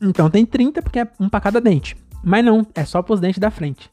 [0.00, 1.94] Então tem 30 porque é um para cada dente.
[2.24, 3.90] Mas não, é só pros dentes da frente.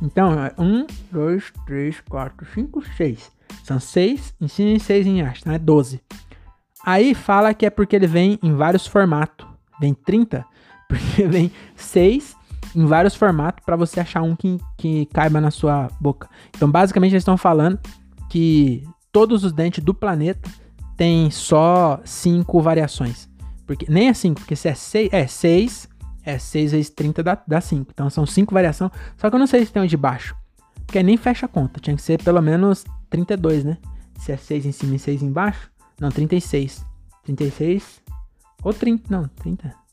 [0.00, 3.32] Então, é 1, 2, 3, 4, 5, 6.
[3.62, 6.00] São 6 em cima e 6 embaixo, então é 12.
[6.84, 9.46] Aí fala que é porque ele vem em vários formatos.
[9.80, 10.46] Vem 30,
[10.88, 12.36] porque vem 6
[12.74, 16.28] em vários formatos para você achar um que, que caiba na sua boca.
[16.56, 17.78] Então, basicamente, eles estão falando
[18.28, 20.50] que todos os dentes do planeta
[20.96, 23.28] têm só 5 variações.
[23.66, 25.88] Porque, nem é 5, porque se é 6, é 6,
[26.24, 27.90] é 6 vezes 30 dá, dá 5.
[27.92, 28.90] Então são 5 variações.
[29.16, 30.34] Só que eu não sei se tem um de baixo.
[30.86, 31.80] Porque nem fecha a conta.
[31.80, 33.76] Tinha que ser pelo menos 32, né?
[34.18, 35.70] Se é 6 em cima e 6 embaixo.
[36.00, 36.84] Não, 36.
[37.24, 38.00] 36
[38.62, 39.04] ou 30.
[39.10, 39.87] Não, 30.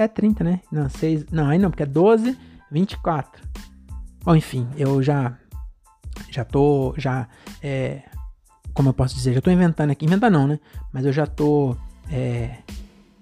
[0.00, 0.60] É 30, né?
[0.72, 1.26] Não, 6.
[1.30, 2.34] Não, aí não, porque é 12,
[2.72, 3.42] 24.
[4.24, 5.36] Bom, enfim, eu já.
[6.30, 6.94] Já tô.
[6.96, 7.28] Já.
[7.62, 8.00] É,
[8.72, 9.34] como eu posso dizer?
[9.34, 10.06] Já tô inventando aqui.
[10.06, 10.58] Inventando não, né?
[10.90, 11.76] Mas eu já tô.
[12.10, 12.56] É,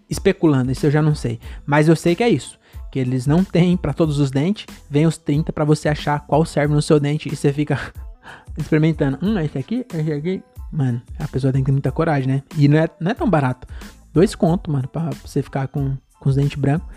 [0.08, 1.40] especulando, isso eu já não sei.
[1.66, 2.56] Mas eu sei que é isso.
[2.92, 4.64] Que eles não têm para todos os dentes.
[4.88, 7.28] Vem os 30 para você achar qual serve no seu dente.
[7.28, 7.92] E você fica
[8.56, 9.18] experimentando.
[9.20, 10.44] Hum, esse aqui, esse aqui.
[10.70, 12.42] Mano, a pessoa tem que ter muita coragem, né?
[12.56, 13.66] E não é, não é tão barato.
[14.12, 16.88] Dois contos, mano, pra você ficar com com os dentes brancos.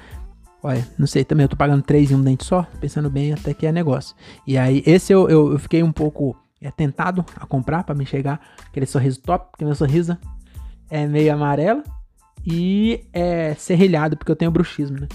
[0.63, 3.53] Olha, não sei, também eu tô pagando três em um dente só, pensando bem até
[3.53, 4.15] que é negócio.
[4.45, 8.05] E aí, esse eu, eu, eu fiquei um pouco é, tentado a comprar para me
[8.05, 10.15] chegar aquele sorriso top, porque meu sorriso
[10.89, 11.83] é meio amarelo
[12.45, 15.07] e é serrilhado, porque eu tenho bruxismo, né?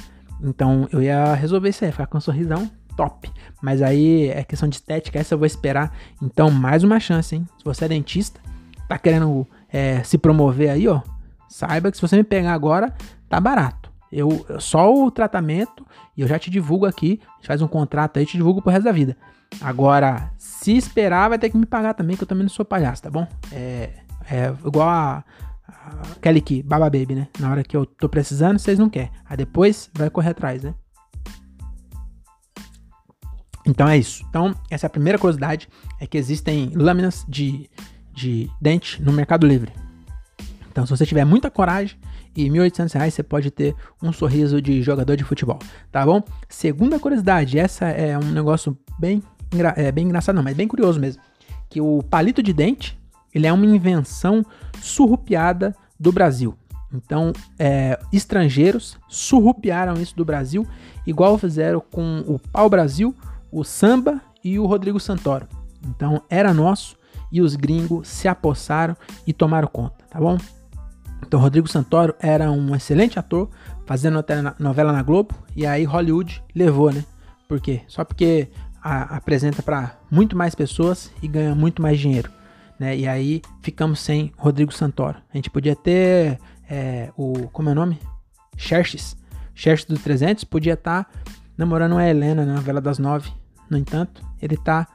[0.42, 3.30] Então eu ia resolver isso aí, ficar com um sorrisão top.
[3.62, 5.96] Mas aí é questão de estética, essa eu vou esperar.
[6.20, 7.46] Então, mais uma chance, hein?
[7.58, 8.40] Se você é dentista,
[8.88, 11.00] tá querendo é, se promover aí, ó,
[11.48, 12.92] saiba que se você me pegar agora,
[13.28, 13.85] tá barato.
[14.10, 15.84] Eu só o tratamento
[16.16, 18.70] e eu já te divulgo aqui, a gente faz um contrato aí, te divulgo pro
[18.70, 19.16] resto da vida.
[19.60, 23.02] Agora, se esperar, vai ter que me pagar também, que eu também não sou palhaço,
[23.02, 23.26] tá bom?
[23.52, 23.90] É,
[24.30, 25.24] é igual a,
[25.68, 27.28] a Kelly Key, Baba Baby, né?
[27.38, 29.10] Na hora que eu tô precisando, vocês não querem.
[29.24, 30.74] Aí depois vai correr atrás, né?
[33.66, 34.24] Então é isso.
[34.28, 35.68] Então, essa é a primeira curiosidade,
[36.00, 37.68] é que existem lâminas de,
[38.14, 39.72] de dente no Mercado Livre.
[40.70, 41.98] Então, se você tiver muita coragem
[42.36, 45.58] e R$ 1.800 você pode ter um sorriso de jogador de futebol,
[45.90, 46.22] tá bom?
[46.48, 49.22] Segunda curiosidade, essa é um negócio bem,
[49.76, 51.22] é, bem engraçado, não, mas bem curioso mesmo,
[51.68, 52.98] que o palito de dente,
[53.34, 54.44] ele é uma invenção
[54.80, 56.54] surrupiada do Brasil.
[56.92, 60.66] Então, é, estrangeiros surrupiaram isso do Brasil,
[61.06, 63.14] igual fizeram com o Pau Brasil,
[63.50, 65.48] o Samba e o Rodrigo Santoro.
[65.84, 66.96] Então, era nosso
[67.30, 68.96] e os gringos se apossaram
[69.26, 70.38] e tomaram conta, tá bom?
[71.22, 73.48] Então, Rodrigo Santoro era um excelente ator,
[73.84, 74.24] fazendo
[74.58, 77.04] novela na Globo, e aí Hollywood levou, né?
[77.48, 77.82] Por quê?
[77.88, 78.48] Só porque
[78.82, 82.30] a, apresenta para muito mais pessoas e ganha muito mais dinheiro,
[82.78, 82.96] né?
[82.96, 85.18] E aí ficamos sem Rodrigo Santoro.
[85.32, 87.48] A gente podia ter é, o.
[87.52, 87.98] Como é o nome?
[88.56, 89.16] Xerxes.
[89.54, 91.10] Xerxes do 300 podia estar tá
[91.56, 93.30] namorando a Helena na novela das nove.
[93.70, 94.86] No entanto, ele tá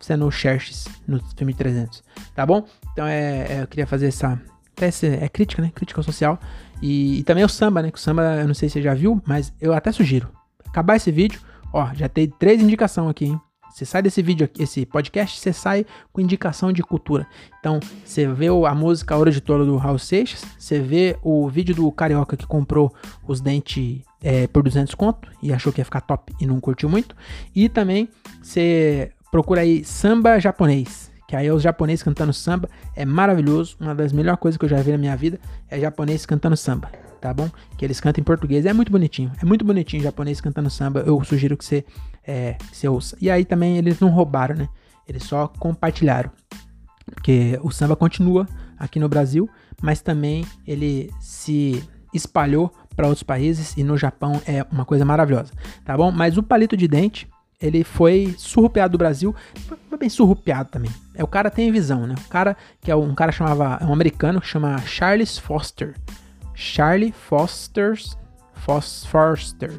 [0.00, 2.02] sendo o Xerxes no filme 300,
[2.34, 2.66] tá bom?
[2.92, 4.38] Então é, é, eu queria fazer essa,
[4.76, 4.90] até
[5.24, 5.70] é crítica, né?
[5.74, 6.38] Crítica social.
[6.82, 7.90] E, e, também o samba, né?
[7.90, 10.28] Que o samba, eu não sei se você já viu, mas eu até sugiro.
[10.66, 11.40] Acabar esse vídeo,
[11.72, 13.40] ó, já tem três indicações aqui, hein?
[13.72, 17.26] Você sai desse vídeo aqui, esse podcast, você sai com indicação de cultura.
[17.58, 21.74] Então, você vê a música Ouro de Tolo do Raul Seixas, você vê o vídeo
[21.74, 22.94] do Carioca que comprou
[23.26, 26.88] os dentes é, por 200 conto e achou que ia ficar top e não curtiu
[26.88, 27.16] muito.
[27.52, 28.08] E também
[28.40, 33.94] você procura aí samba japonês que aí é os japoneses cantando samba, é maravilhoso, uma
[33.94, 37.32] das melhores coisas que eu já vi na minha vida é japonês cantando samba, tá
[37.32, 37.50] bom?
[37.78, 41.22] Que eles cantam em português, é muito bonitinho, é muito bonitinho japonês cantando samba, eu
[41.24, 41.84] sugiro que você,
[42.26, 43.16] é, você ouça.
[43.20, 44.68] E aí também eles não roubaram, né?
[45.08, 46.30] Eles só compartilharam,
[47.06, 48.46] porque o samba continua
[48.78, 49.48] aqui no Brasil,
[49.82, 51.82] mas também ele se
[52.12, 55.52] espalhou para outros países e no Japão é uma coisa maravilhosa,
[55.84, 56.10] tá bom?
[56.10, 57.28] Mas o palito de dente
[57.60, 59.34] ele foi surrupiado do Brasil,
[59.88, 60.90] foi bem surrupiado também.
[61.14, 62.14] É o cara tem visão, né?
[62.26, 65.94] O cara que é um cara chamava, é um americano que chama Charles Foster.
[66.54, 68.16] Charlie Foster's
[68.54, 69.06] Fos,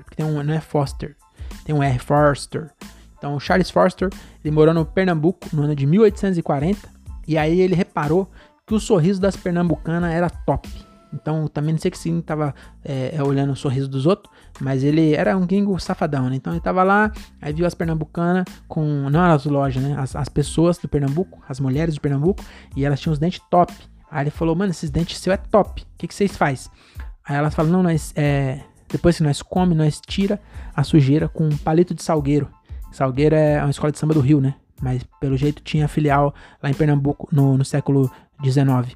[0.09, 1.15] que tem um, não é Foster,
[1.63, 2.69] tem um R Forster.
[3.17, 4.09] Então, Charles Foster,
[4.43, 6.87] ele morou no Pernambuco no ano de 1840
[7.27, 8.29] e aí ele reparou
[8.67, 10.69] que o sorriso das pernambucanas era top.
[11.13, 14.83] Então, também não sei que sim tava é, é, olhando o sorriso dos outros, mas
[14.83, 16.35] ele era um gringo safadão, né?
[16.35, 19.09] Então ele tava lá, aí viu as pernambucanas com.
[19.09, 19.95] Não as lojas, né?
[19.97, 22.43] As, as pessoas do Pernambuco, as mulheres do Pernambuco,
[22.75, 23.73] e elas tinham os dentes top.
[24.09, 25.81] Aí ele falou, mano, esses dentes seu é top.
[25.81, 26.69] O que, que vocês faz?
[27.27, 28.13] Aí elas falam, não, nós.
[28.15, 30.39] É, depois que nós come, nós tira
[30.75, 32.49] a sujeira com um palito de salgueiro.
[32.91, 34.55] Salgueiro é uma escola de samba do Rio, né?
[34.81, 38.11] Mas pelo jeito tinha filial lá em Pernambuco no, no século
[38.43, 38.95] XIX.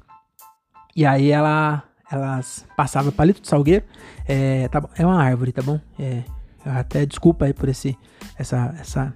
[0.94, 3.84] E aí ela elas passavam palito de salgueiro.
[4.26, 5.80] É, tá, é uma árvore, tá bom?
[5.98, 6.22] É,
[6.64, 7.96] até desculpa aí por esse,
[8.38, 9.14] essa, essa,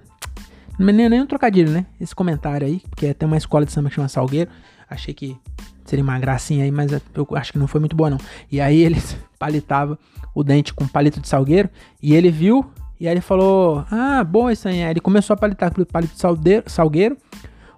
[0.79, 1.85] é nem um trocadilho, né?
[1.99, 4.49] Esse comentário aí, porque tem uma escola de samba que chama Salgueiro.
[4.89, 5.37] Achei que
[5.83, 8.17] seria uma gracinha aí, mas eu acho que não foi muito boa não.
[8.51, 9.01] E aí ele
[9.37, 9.97] palitava
[10.33, 11.69] o dente com palito de salgueiro
[12.01, 12.65] e ele viu
[12.99, 14.83] e aí ele falou: "Ah, bom isso aí".
[14.83, 17.17] aí ele começou a palitar com palito de salgueiro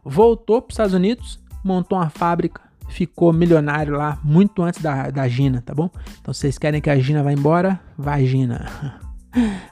[0.07, 5.27] voltou para os Estados Unidos, montou uma fábrica, ficou milionário lá muito antes da, da
[5.27, 5.89] Gina, tá bom?
[6.21, 7.79] Então vocês querem que a Gina vá embora?
[7.97, 8.67] Vai, Gina.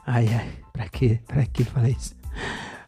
[0.06, 1.18] Ai, ai, pra quê?
[1.26, 2.14] Pra que falar isso?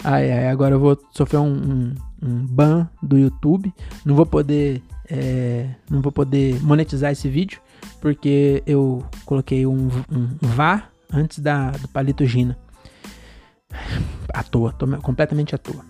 [0.05, 3.73] Ai, ai, agora eu vou sofrer um, um, um ban do YouTube.
[4.05, 4.81] Não vou poder.
[5.11, 7.61] É, não vou poder monetizar esse vídeo.
[8.01, 12.57] Porque eu coloquei um, um vá antes da, do palito Gina.
[14.33, 15.85] À toa, tô completamente à toa.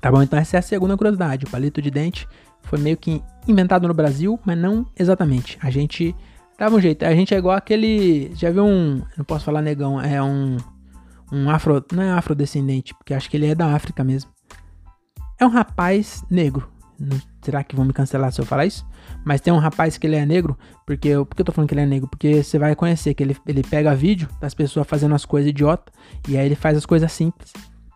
[0.00, 1.44] Tá bom, então essa é a segunda curiosidade.
[1.44, 2.28] O palito de dente
[2.68, 5.58] foi meio que inventado no Brasil, mas não exatamente.
[5.62, 6.14] A gente
[6.58, 7.04] dava um jeito.
[7.04, 8.30] A gente é igual aquele.
[8.34, 9.02] Já viu um.
[9.16, 10.58] Não posso falar negão, é um.
[11.32, 11.84] Um afro.
[11.92, 14.30] Não é afrodescendente, porque acho que ele é da África mesmo.
[15.38, 16.68] É um rapaz negro.
[17.42, 18.84] Será que vão me cancelar se eu falar isso?
[19.24, 21.68] Mas tem um rapaz que ele é negro, porque eu, por que eu tô falando
[21.68, 22.08] que ele é negro?
[22.08, 25.92] Porque você vai conhecer que ele, ele pega vídeo das pessoas fazendo as coisas idiota
[26.28, 27.52] e aí ele faz as coisas simples,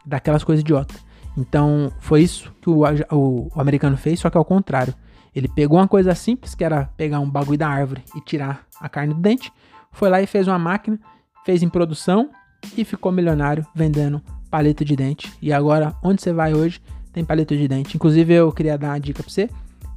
[0.07, 0.95] daquelas coisas idiota.
[1.37, 4.95] Então foi isso que o, o, o americano fez, só que ao contrário.
[5.35, 8.87] Ele pegou uma coisa simples, que era pegar um bagulho da árvore e tirar a
[8.87, 9.51] carne do dente,
[9.91, 10.99] foi lá e fez uma máquina,
[11.45, 12.31] fez em produção
[12.77, 15.33] e ficou milionário vendendo palito de dente.
[15.41, 16.81] E agora, onde você vai hoje,
[17.13, 17.97] tem palito de dente.
[17.97, 19.49] Inclusive, eu queria dar uma dica pra você.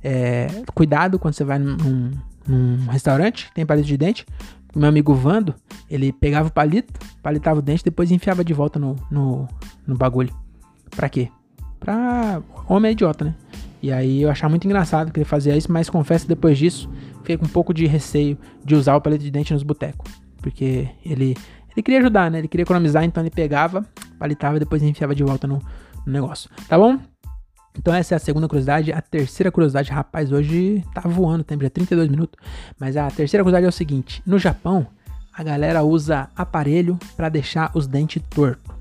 [0.04, 2.12] É, cuidado quando você vai num,
[2.48, 4.26] num restaurante, tem palito de dente.
[4.76, 5.56] Meu amigo Vando,
[5.90, 6.94] ele pegava o palito,
[7.24, 9.48] palitava o dente, depois enfiava de volta no, no,
[9.88, 10.34] no bagulho.
[10.96, 11.30] Pra quê?
[11.80, 13.36] Pra homem é idiota, né?
[13.82, 16.90] E aí eu achava muito engraçado que ele fazia isso, mas confesso que depois disso
[17.18, 20.12] fiquei com um pouco de receio de usar o palito de dente nos botecos.
[20.42, 21.36] Porque ele,
[21.72, 22.40] ele queria ajudar, né?
[22.40, 23.86] Ele queria economizar, então ele pegava,
[24.18, 25.62] palitava e depois enfiava de volta no,
[26.06, 26.50] no negócio.
[26.68, 27.00] Tá bom?
[27.78, 28.92] Então essa é a segunda curiosidade.
[28.92, 32.40] A terceira curiosidade, rapaz, hoje tá voando, tem já 32 minutos.
[32.80, 34.88] Mas a terceira curiosidade é o seguinte: no Japão,
[35.34, 38.74] a galera usa aparelho para deixar os dentes tortos.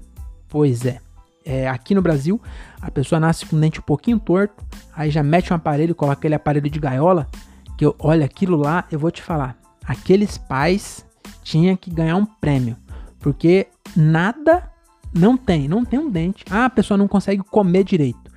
[0.49, 1.04] Pois é.
[1.45, 2.41] É, aqui no Brasil,
[2.81, 6.19] a pessoa nasce com o dente um pouquinho torto, aí já mete um aparelho, coloca
[6.19, 7.29] aquele aparelho de gaiola,
[7.77, 11.05] que eu, olha aquilo lá, eu vou te falar, aqueles pais
[11.43, 12.77] tinham que ganhar um prêmio,
[13.21, 14.71] porque nada
[15.15, 16.45] não tem, não tem um dente.
[16.51, 18.33] Ah, a pessoa não consegue comer direito.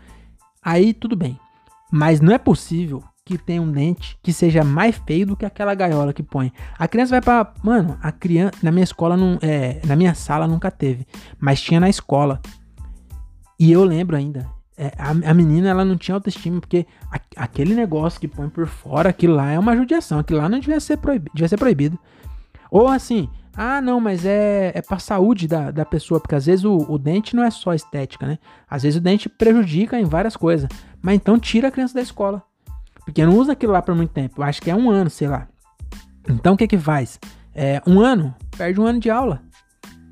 [0.61, 1.39] Aí tudo bem,
[1.91, 5.75] mas não é possível que tenha um dente que seja mais feio do que aquela
[5.75, 6.51] gaiola que põe.
[6.77, 10.47] A criança vai para, mano, a criança na minha escola não, é, na minha sala
[10.47, 11.05] nunca teve,
[11.39, 12.41] mas tinha na escola.
[13.59, 17.73] E eu lembro ainda, é, a, a, menina ela não tinha autoestima, porque a, aquele
[17.73, 20.97] negócio que põe por fora, aquilo lá é uma judiação, aquilo lá não devia ser,
[20.97, 21.97] proibido, devia ser proibido.
[22.69, 26.63] Ou assim, ah, não, mas é, é pra saúde da, da pessoa, porque às vezes
[26.63, 28.37] o, o dente não é só estética, né?
[28.69, 30.69] Às vezes o dente prejudica em várias coisas.
[31.01, 32.43] Mas então tira a criança da escola.
[33.03, 34.43] Porque não usa aquilo lá por muito tempo.
[34.43, 35.47] Acho que é um ano, sei lá.
[36.29, 37.19] Então o que que faz?
[37.55, 39.41] É, um ano, perde um ano de aula.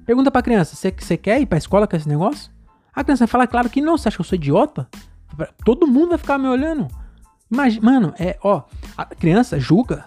[0.07, 2.54] Pergunta pra criança, você quer ir pra escola com esse negócio?
[2.95, 4.87] A criança vai falar, claro que não, você acha que eu sou idiota?
[5.65, 6.87] Todo mundo vai ficar me olhando.
[7.51, 8.63] Imagina, mano, é, ó,
[8.97, 10.05] a criança julga.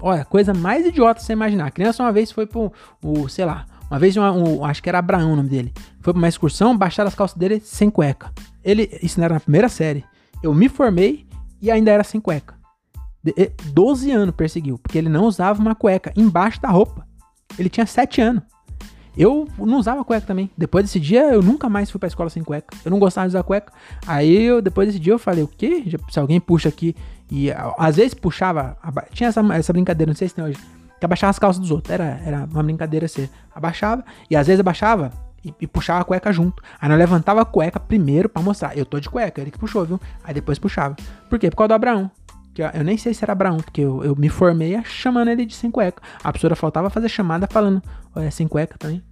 [0.00, 1.66] Olha, coisa mais idiota você imaginar.
[1.66, 2.70] A criança uma vez foi pro,
[3.02, 5.72] o, sei lá, uma vez, uma, um, acho que era Abraão o nome dele.
[6.00, 8.32] Foi pra uma excursão, baixaram as calças dele sem cueca.
[8.62, 10.04] Ele, isso não era na primeira série.
[10.42, 11.26] Eu me formei
[11.60, 12.54] e ainda era sem cueca.
[13.22, 13.32] De,
[13.72, 17.06] 12 anos perseguiu, porque ele não usava uma cueca embaixo da roupa.
[17.58, 18.42] Ele tinha 7 anos.
[19.16, 20.50] Eu não usava cueca também.
[20.56, 22.76] Depois desse dia, eu nunca mais fui pra escola sem cueca.
[22.84, 23.72] Eu não gostava de usar cueca.
[24.06, 25.84] Aí, eu, depois desse dia, eu falei, o quê?
[26.10, 26.94] Se alguém puxa aqui
[27.30, 28.76] e às vezes puxava...
[29.12, 30.58] Tinha essa, essa brincadeira, não sei se tem hoje.
[30.98, 31.92] Que abaixava as calças dos outros.
[31.92, 33.28] Era, era uma brincadeira assim.
[33.54, 35.12] Abaixava e às vezes abaixava
[35.44, 36.62] e, e, puxava a cueca junto.
[36.80, 38.76] Aí nós levantava a cueca primeiro para mostrar.
[38.76, 40.00] Eu tô de cueca, ele que puxou, viu?
[40.22, 40.96] Aí depois puxava.
[41.28, 41.50] Por quê?
[41.50, 42.10] Por causa do Abraão.
[42.54, 45.44] Que eu, eu nem sei se era Abraão, porque eu, eu me formei chamando ele
[45.44, 46.00] de sem cueca.
[46.20, 47.82] A professora faltava fazer chamada falando,
[48.16, 49.02] é sem cueca também.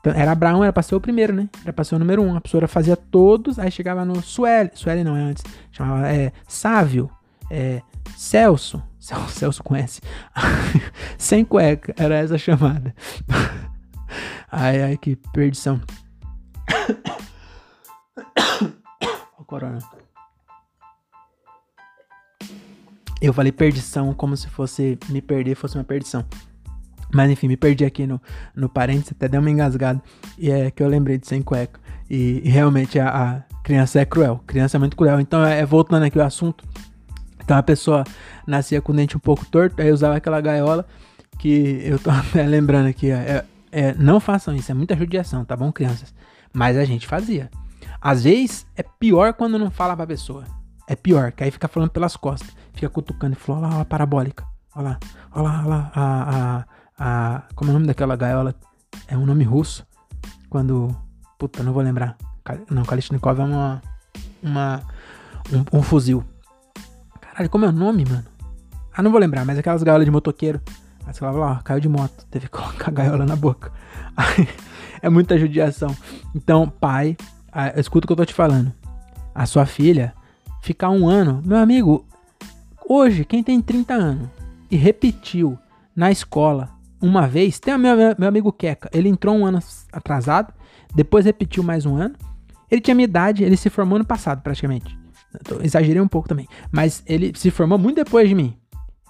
[0.00, 1.48] Então, era Abraão, era pra ser o primeiro, né?
[1.62, 2.36] Era pra ser o número um.
[2.36, 4.70] A professora fazia todos, aí chegava no Sueli.
[4.72, 5.42] Sueli não é antes.
[5.72, 7.10] Chamava é, Sávio,
[7.50, 7.82] é,
[8.16, 8.80] Celso.
[9.00, 10.00] Celso conhece.
[11.18, 12.94] sem cueca, era essa chamada.
[14.50, 15.80] ai, ai, que perdição.
[19.38, 19.78] o corona.
[23.20, 26.24] Eu falei perdição como se fosse me perder fosse uma perdição.
[27.16, 28.20] Mas enfim, me perdi aqui no,
[28.54, 30.02] no parênteses, até deu uma engasgada.
[30.38, 31.80] E é que eu lembrei de sem cueca.
[32.10, 34.42] E, e realmente a, a, criança é cruel.
[34.46, 35.18] Criança é muito cruel.
[35.18, 36.64] Então, é, voltando aqui o assunto.
[37.42, 38.04] Então a pessoa
[38.46, 40.84] nascia com o dente um pouco torto, aí usava aquela gaiola
[41.38, 43.10] que eu tô até lembrando aqui.
[43.10, 46.14] É, é, não façam isso, é muita judiação, tá bom, crianças?
[46.52, 47.50] Mas a gente fazia.
[48.00, 50.44] Às vezes é pior quando não fala pra pessoa.
[50.88, 52.54] é pior, que aí fica falando pelas costas.
[52.74, 54.44] Fica cutucando e falou, olha lá, a parabólica.
[54.74, 54.98] Olha lá,
[55.32, 56.64] olha lá, olha lá, a, a,
[56.98, 58.54] a, como é o nome daquela gaiola?
[59.08, 59.86] É um nome russo.
[60.48, 60.94] Quando,
[61.38, 62.16] puta, não vou lembrar.
[62.70, 63.82] Não, Kalishnikov é uma,
[64.42, 64.82] uma,
[65.52, 66.24] um, um fuzil.
[67.20, 68.24] Caralho, como é o nome, mano?
[68.96, 70.60] Ah, não vou lembrar, mas aquelas gaiolas de motoqueiro.
[71.06, 73.72] Aí você falava, ó, caiu de moto, teve que colocar a gaiola na boca.
[75.02, 75.94] É muita judiação.
[76.34, 77.16] Então, pai,
[77.76, 78.72] escuta o que eu tô te falando.
[79.34, 80.14] A sua filha
[80.62, 82.04] ficar um ano, meu amigo,
[82.88, 84.28] hoje, quem tem 30 anos
[84.70, 85.58] e repetiu
[85.94, 86.70] na escola
[87.00, 89.58] uma vez, tem meu, meu amigo Keka, ele entrou um ano
[89.92, 90.52] atrasado,
[90.94, 92.14] depois repetiu mais um ano.
[92.70, 94.98] Ele tinha minha idade, ele se formou ano passado, praticamente.
[95.62, 96.48] exagerei um pouco também.
[96.72, 98.56] Mas ele se formou muito depois de mim.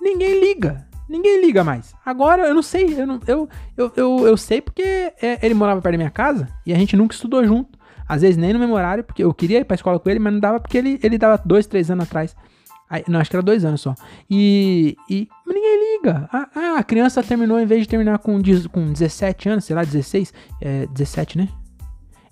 [0.00, 0.86] Ninguém liga.
[1.08, 1.94] Ninguém liga mais.
[2.04, 5.80] Agora eu não sei, eu, não, eu, eu, eu, eu sei porque é, ele morava
[5.80, 7.78] perto da minha casa e a gente nunca estudou junto.
[8.08, 10.32] Às vezes nem no mesmo horário, porque eu queria ir pra escola com ele, mas
[10.32, 12.36] não dava porque ele, ele dava dois, três anos atrás.
[12.88, 13.94] Aí, não, acho que era dois anos só.
[14.30, 16.28] E, e ninguém liga.
[16.32, 19.84] Ah, ah, a criança terminou, em vez de terminar com, com 17 anos, sei lá,
[19.84, 21.48] 16, é 17, né?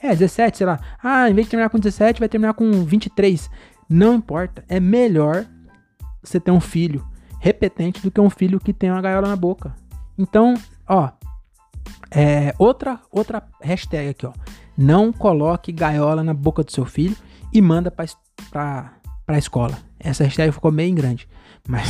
[0.01, 0.79] É, 17, sei lá.
[1.03, 3.51] Ah, em vez de terminar com 17, vai terminar com 23.
[3.89, 4.65] Não importa.
[4.69, 5.47] É melhor
[6.23, 7.05] você ter um filho
[7.45, 9.75] repetente do que um filho que tem uma gaiola na boca.
[10.17, 10.55] Então,
[10.89, 11.11] ó,
[12.11, 14.33] é, outra, outra hashtag aqui, ó.
[14.77, 17.15] Não coloque gaiola na boca do seu filho
[17.53, 18.07] e manda pra,
[18.51, 18.95] pra,
[19.27, 19.77] pra escola.
[20.05, 21.27] Essa hashtag ficou bem grande.
[21.67, 21.89] Mas,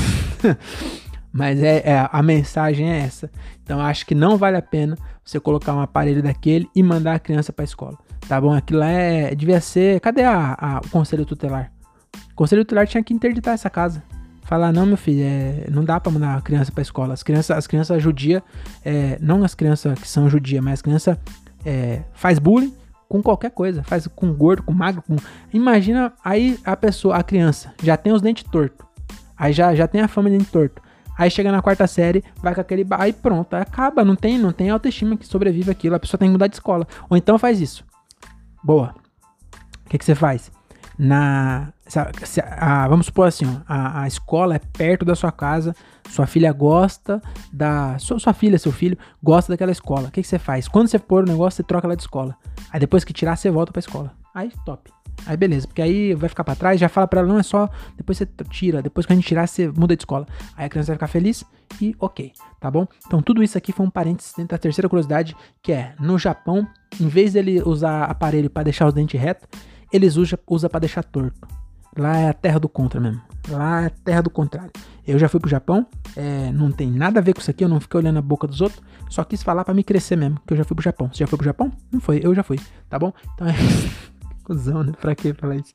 [1.33, 3.31] mas é, é, a mensagem é essa.
[3.63, 7.19] Então acho que não vale a pena você colocar um aparelho daquele e mandar a
[7.19, 7.99] criança pra escola.
[8.29, 8.55] Tá bom?
[8.55, 10.01] Aquilo lá é, devia ser.
[10.01, 11.73] Cadê a, a, o conselho tutelar?
[12.31, 14.03] O conselho tutelar tinha que interditar essa casa
[14.45, 17.15] falar, não, meu filho, é, não dá para mandar a criança pra escola.
[17.15, 18.43] As crianças, as crianças judia,
[18.85, 21.19] é, não as crianças que são judia, mas as crianças
[21.65, 22.75] é, faz bullying
[23.15, 25.15] com qualquer coisa, faz com gordo, com magro, com...
[25.53, 28.85] Imagina aí a pessoa, a criança, já tem os dentes tortos,
[29.37, 30.83] aí já, já tem a fama de dente torto.
[31.17, 32.85] Aí chega na quarta série, vai com aquele.
[32.91, 34.05] Aí pronto, acaba.
[34.05, 35.95] Não tem, não tem autoestima que sobrevive aquilo.
[35.95, 36.89] A pessoa tem que mudar de escola.
[37.09, 37.85] Ou então faz isso.
[38.65, 38.97] Boa.
[39.87, 40.51] O que, que você faz?
[40.99, 41.73] na.
[41.87, 45.77] Se a, se a, vamos supor assim, a, a, escola é perto da sua casa,
[46.09, 47.21] sua filha gosta
[47.53, 47.99] da.
[47.99, 50.09] Sua, sua filha, seu filho, gosta daquela escola.
[50.09, 50.67] O que, que você faz?
[50.67, 52.37] Quando você pôr o negócio, você troca ela de escola.
[52.71, 54.13] Aí depois que tirar, você volta pra escola.
[54.35, 54.91] Aí, top.
[55.27, 57.69] Aí beleza, porque aí vai ficar para trás, já fala para ela, não é só,
[57.97, 60.27] depois você tira, depois que a gente tirar, você muda de escola.
[60.57, 61.45] Aí a criança vai ficar feliz
[61.81, 62.87] e ok, tá bom?
[63.07, 66.67] Então tudo isso aqui foi um parênteses dentro da terceira curiosidade, que é, no Japão,
[67.01, 69.47] em vez dele usar aparelho para deixar os dentes retos,
[69.93, 71.47] eles usam usa para deixar torto.
[71.97, 73.21] Lá é a terra do contra mesmo.
[73.49, 74.71] Lá é a terra do contrário.
[75.07, 75.87] Eu já fui pro Japão,
[76.17, 78.47] é, não tem nada a ver com isso aqui, eu não fiquei olhando a boca
[78.47, 81.11] dos outros, só quis falar para me crescer mesmo, que eu já fui pro Japão.
[81.13, 81.71] Você já foi pro Japão?
[81.93, 83.13] Não foi, eu já fui, tá bom?
[83.35, 83.53] Então é.
[84.45, 84.93] Cusão, né?
[85.01, 85.75] Pra que falar isso?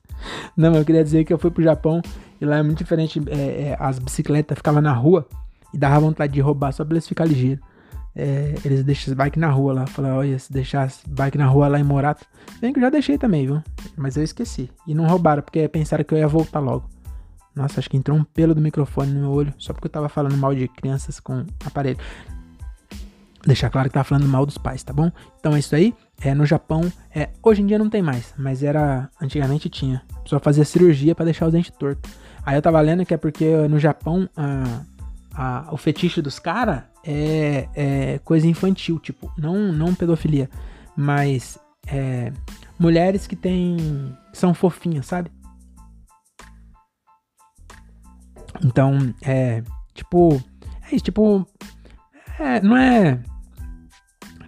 [0.55, 2.01] Não, eu queria dizer que eu fui pro Japão
[2.39, 3.19] e lá é muito diferente.
[3.27, 5.27] É, é, as bicicletas ficavam na rua
[5.73, 7.68] e dava vontade de roubar só pra eles ficarem ligeiros
[8.15, 9.87] é, eles deixam as bike na rua lá.
[9.87, 12.25] Falaram, olha, se deixar as bike na rua lá em Morato.
[12.59, 13.61] Bem que eu já deixei também, viu?
[13.95, 14.69] Mas eu esqueci.
[14.87, 16.89] E não roubaram, porque pensaram que eu ia voltar logo.
[17.55, 20.07] Nossa, acho que entrou um pelo do microfone no meu olho, só porque eu tava
[20.07, 21.97] falando mal de crianças com aparelho.
[23.45, 25.11] Deixar claro que tava falando mal dos pais, tá bom?
[25.39, 25.93] Então é isso aí.
[26.21, 29.09] É, no Japão, é, hoje em dia não tem mais, mas era.
[29.21, 30.01] Antigamente tinha.
[30.23, 32.11] Pessoa fazia cirurgia para deixar os dentes tortos.
[32.45, 34.81] Aí eu tava lendo que é porque no Japão a,
[35.33, 40.49] a, o fetiche dos caras é, é, coisa infantil, tipo, não, não pedofilia,
[40.95, 41.57] mas
[41.87, 42.31] é,
[42.77, 44.15] mulheres que têm.
[44.33, 45.31] São fofinhas, sabe?
[48.63, 49.63] Então, é.
[49.93, 50.41] Tipo.
[50.89, 51.47] É isso, tipo.
[52.39, 53.21] É, não é.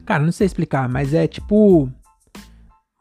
[0.05, 1.91] Cara, não sei explicar, mas é tipo.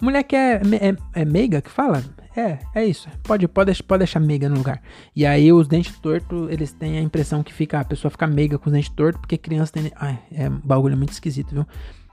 [0.00, 2.02] Mulher que é, é, é meiga que fala?
[2.36, 3.08] É, é isso.
[3.22, 4.80] Pode, pode, pode deixar meiga no lugar.
[5.14, 8.58] E aí os dentes tortos, eles têm a impressão que fica, a pessoa fica meiga
[8.58, 9.90] com os dentes tortos, porque criança tem.
[9.96, 11.66] Ai, é um bagulho muito esquisito, viu?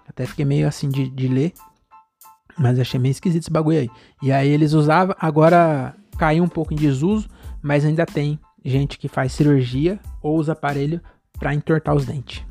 [0.07, 1.53] Até fiquei meio assim de, de ler.
[2.57, 3.89] Mas achei meio esquisito esse bagulho aí.
[4.21, 7.29] E aí eles usavam, agora caiu um pouco em desuso,
[7.61, 10.99] mas ainda tem gente que faz cirurgia ou usa aparelho
[11.37, 12.43] para entortar os dentes.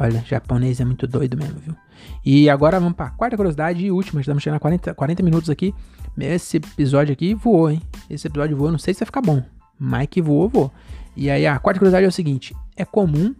[0.00, 1.76] Olha, japonês é muito doido mesmo, viu?
[2.24, 4.20] E agora vamos para quarta curiosidade e última.
[4.20, 5.74] Estamos chegando a 40, 40 minutos aqui.
[6.18, 7.82] Esse episódio aqui voou, hein?
[8.10, 8.70] Esse episódio voou.
[8.70, 9.42] Não sei se vai ficar bom,
[9.78, 10.72] mas que voou, voou.
[11.16, 13.34] E aí a quarta curiosidade é o seguinte: é comum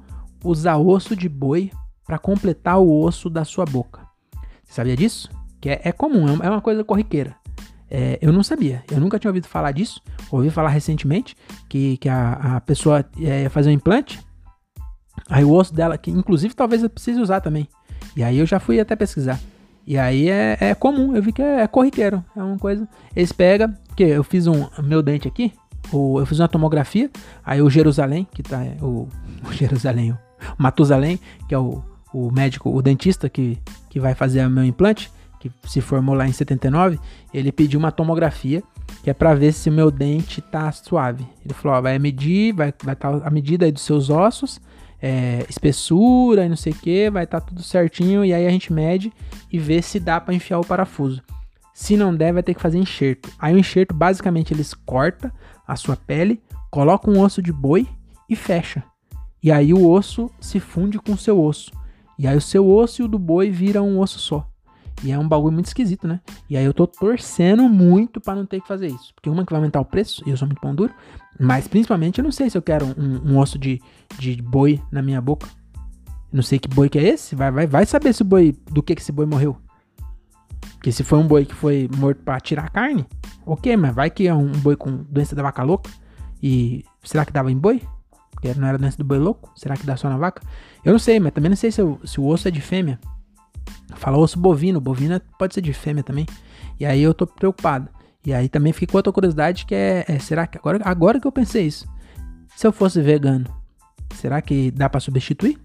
[0.45, 1.71] usar osso de boi
[2.07, 4.01] para completar o osso da sua boca.
[4.65, 5.31] Você sabia disso?
[5.61, 7.37] Que é, é comum, é uma coisa corriqueira.
[7.91, 10.01] É, eu não sabia, eu nunca tinha ouvido falar disso.
[10.31, 11.37] Ouvi falar recentemente
[11.69, 14.21] que, que a, a pessoa é, ia fazer um implante.
[15.29, 17.69] Aí o osso dela, que inclusive talvez eu precise usar também.
[18.19, 19.39] E aí eu já fui até pesquisar.
[19.87, 22.25] E aí é, é comum, eu vi que é, é, corriqueiro.
[22.37, 22.87] É uma coisa.
[23.15, 25.53] Eles pegam, porque eu fiz um meu dente aqui,
[25.93, 27.09] o, eu fiz uma tomografia,
[27.45, 29.07] aí o Jerusalém, que tá o,
[29.49, 30.19] o Jerusalém, o
[30.59, 31.81] Matusalém, que é o,
[32.13, 33.57] o médico, o dentista que,
[33.89, 36.99] que vai fazer o meu implante, que se formou lá em 79,
[37.33, 38.65] ele pediu uma tomografia,
[39.05, 41.25] que é para ver se meu dente tá suave.
[41.45, 44.61] Ele falou, ó, vai medir, vai estar tá a medida aí dos seus ossos,
[45.01, 48.51] é, espessura e não sei o que, vai estar tá tudo certinho, e aí a
[48.51, 49.13] gente mede
[49.51, 51.23] e vê se dá para enfiar o parafuso.
[51.73, 53.31] Se não der, vai ter que fazer enxerto.
[53.39, 55.33] Aí o enxerto, basicamente, eles corta
[55.67, 57.87] a sua pele, coloca um osso de boi
[58.29, 58.83] e fecha.
[59.41, 61.71] E aí o osso se funde com o seu osso.
[62.19, 64.45] E aí o seu osso e o do boi viram um osso só.
[65.03, 66.21] E é um bagulho muito esquisito, né?
[66.51, 69.15] E aí eu tô torcendo muito para não ter que fazer isso.
[69.15, 70.93] Porque uma que vai aumentar o preço, e eu sou muito pão duro.
[71.39, 73.81] Mas principalmente eu não sei se eu quero um, um osso de,
[74.19, 75.47] de boi na minha boca.
[76.33, 77.37] não sei que boi que é esse.
[77.37, 78.57] Vai, vai, vai saber se o boi.
[78.71, 79.57] Do que, que esse boi morreu.
[80.75, 83.05] Porque se foi um boi que foi morto para tirar carne,
[83.45, 85.91] ok, mas vai que é um boi com doença da vaca louca.
[86.43, 87.83] E será que dava em boi?
[88.31, 89.51] Porque não era doença do boi louco?
[89.57, 90.43] Será que dá só na vaca?
[90.85, 92.99] Eu não sei, mas também não sei se, eu, se o osso é de fêmea.
[93.97, 96.27] Fala osso bovino, bovina pode ser de fêmea também.
[96.79, 97.89] E aí eu tô preocupado.
[98.25, 101.27] E aí também fiquei com outra curiosidade que é, é, será que agora, agora que
[101.27, 101.89] eu pensei isso,
[102.57, 103.47] se eu fosse vegano,
[104.15, 105.59] será que dá para substituir?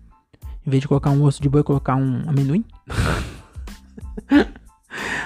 [0.65, 2.63] Em vez de colocar um osso de boi, colocar um amendoim?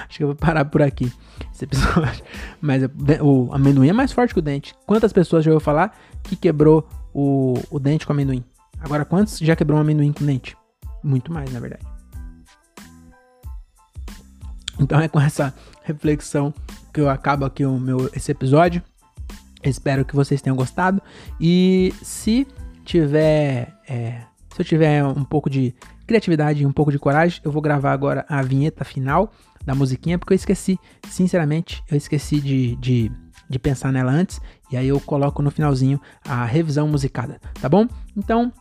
[0.08, 1.12] Acho que eu vou parar por aqui
[1.52, 2.24] esse episódio.
[2.60, 2.82] Mas
[3.20, 4.74] o amendoim é mais forte que o dente.
[4.86, 8.42] Quantas pessoas já ouviu falar que quebrou o, o dente com amendoim?
[8.80, 10.56] Agora, quantos já quebrou um amendoim com dente?
[11.02, 11.97] Muito mais, na verdade.
[14.78, 16.52] Então é com essa reflexão
[16.92, 18.82] que eu acabo aqui o meu, esse episódio.
[19.62, 21.02] Espero que vocês tenham gostado.
[21.40, 22.46] E se
[22.84, 23.74] tiver.
[23.88, 24.22] É,
[24.54, 25.74] se eu tiver um pouco de
[26.06, 29.30] criatividade e um pouco de coragem, eu vou gravar agora a vinheta final
[29.64, 30.78] da musiquinha, porque eu esqueci,
[31.10, 33.12] sinceramente, eu esqueci de, de,
[33.48, 34.40] de pensar nela antes.
[34.70, 37.86] E aí eu coloco no finalzinho a revisão musicada, tá bom?
[38.16, 38.52] Então,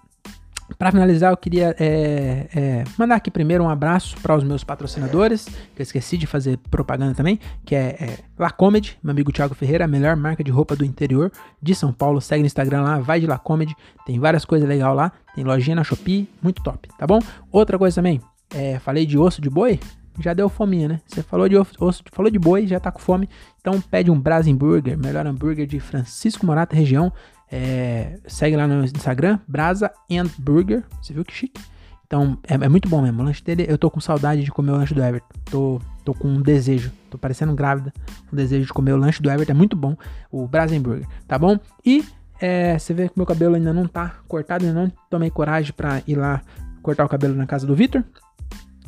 [0.78, 5.46] para finalizar, eu queria é, é, mandar aqui primeiro um abraço para os meus patrocinadores,
[5.46, 9.56] que eu esqueci de fazer propaganda também, que é, é La Comedy, meu amigo Thiago
[9.56, 12.20] Ferreira, a melhor marca de roupa do interior de São Paulo.
[12.20, 15.76] Segue no Instagram lá, vai de La Comedy, tem várias coisas legais lá, tem lojinha
[15.76, 17.20] na Shopee, muito top, tá bom?
[17.52, 18.22] Outra coisa também,
[18.54, 19.80] é, falei de osso de boi,
[20.20, 21.02] já deu fominha, né?
[21.06, 23.30] Você falou de osso, falou de boi, já tá com fome,
[23.62, 27.12] então pede um Brasil Burger, melhor hambúrguer de Francisco Morata região.
[27.52, 30.84] É, segue lá no Instagram, Brasa and Burger.
[31.02, 31.62] Você viu que chique?
[32.06, 33.22] Então, é, é, muito bom mesmo.
[33.22, 35.28] O lanche dele, eu tô com saudade de comer o lanche do Everton.
[35.46, 36.92] Tô, tô com um desejo.
[37.10, 37.94] Tô parecendo grávida.
[38.32, 39.52] Um desejo de comer o lanche do Everton.
[39.52, 39.96] É muito bom.
[40.32, 41.60] O Brasa Burger, tá bom?
[41.86, 42.06] E
[42.40, 44.66] é, você vê que meu cabelo ainda não tá cortado.
[44.66, 46.42] Ainda não tomei coragem pra ir lá
[46.82, 48.04] cortar o cabelo na casa do Vitor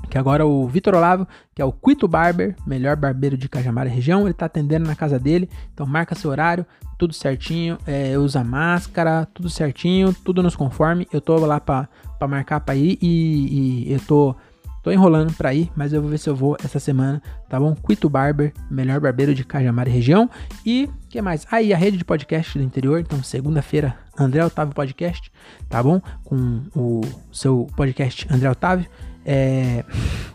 [0.10, 4.26] que agora o Vitor Olavo, que é o Quito Barber, melhor barbeiro de Cajamar região,
[4.26, 6.66] ele tá atendendo na casa dele, então marca seu horário,
[6.98, 11.88] tudo certinho, é, usa máscara, tudo certinho, tudo nos conforme, eu tô lá pra,
[12.18, 14.36] pra marcar pra ir e, e eu tô,
[14.84, 17.76] tô enrolando pra ir, mas eu vou ver se eu vou essa semana, tá bom?
[17.76, 20.30] Quito Barber, melhor barbeiro de Cajamar região,
[20.66, 21.48] e que mais?
[21.52, 25.32] Aí, a rede de podcast do interior, então segunda-feira, André Otávio Podcast,
[25.68, 26.02] tá bom?
[26.24, 27.02] Com o
[27.32, 28.88] seu podcast André Otávio,
[29.26, 29.84] é...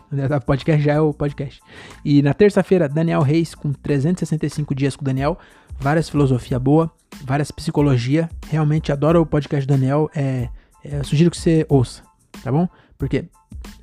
[0.45, 1.61] podcast já é o podcast.
[2.03, 5.37] E na terça-feira, Daniel Reis com 365 dias com o Daniel.
[5.79, 6.91] Várias filosofia boa,
[7.23, 8.29] várias psicologia.
[8.49, 10.09] Realmente adoro o podcast do Daniel.
[10.15, 10.49] É,
[10.83, 12.01] é, sugiro que você ouça,
[12.43, 12.67] tá bom?
[12.97, 13.25] Porque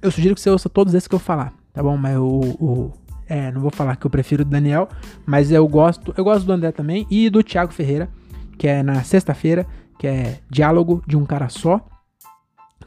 [0.00, 1.96] eu sugiro que você ouça todos esses que eu falar, tá bom?
[1.96, 2.92] Mas o, o
[3.28, 4.88] é, não vou falar que eu prefiro o Daniel,
[5.24, 8.08] mas eu gosto, eu gosto do André também e do Thiago Ferreira,
[8.58, 9.66] que é na sexta-feira,
[10.02, 11.80] que é Diálogo de um Cara Só.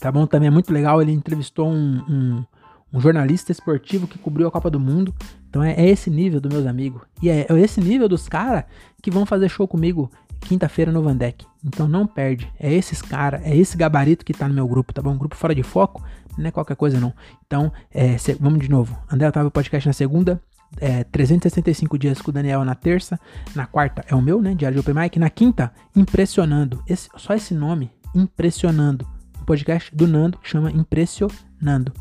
[0.02, 0.28] Tá bom?
[0.28, 1.02] Também é muito legal.
[1.02, 2.46] Ele entrevistou um, um,
[2.92, 5.16] um jornalista esportivo que cobriu a Copa do Mundo.
[5.50, 7.04] Então é, é esse nível dos meus amigos.
[7.22, 8.66] E é, é esse nível dos caras
[9.02, 10.12] que vão fazer show comigo
[10.42, 11.46] quinta-feira no Vandeck.
[11.64, 12.52] Então não perde.
[12.60, 15.18] É esses caras, é esse gabarito que tá no meu grupo, tá bom?
[15.18, 16.04] Grupo fora de foco,
[16.38, 17.14] não é qualquer coisa não.
[17.48, 18.94] Então, é, cê, vamos de novo.
[19.10, 20.42] André Otávio Podcast na segunda,
[20.80, 23.20] é, 365 dias com o Daniel na terça,
[23.56, 24.54] na quarta é o meu, né?
[24.54, 25.20] Diário de Open Mic.
[25.20, 26.84] Na quinta, impressionando.
[26.88, 29.08] Esse, só esse nome, impressionando
[29.46, 31.94] podcast do Nando chama Impressionando.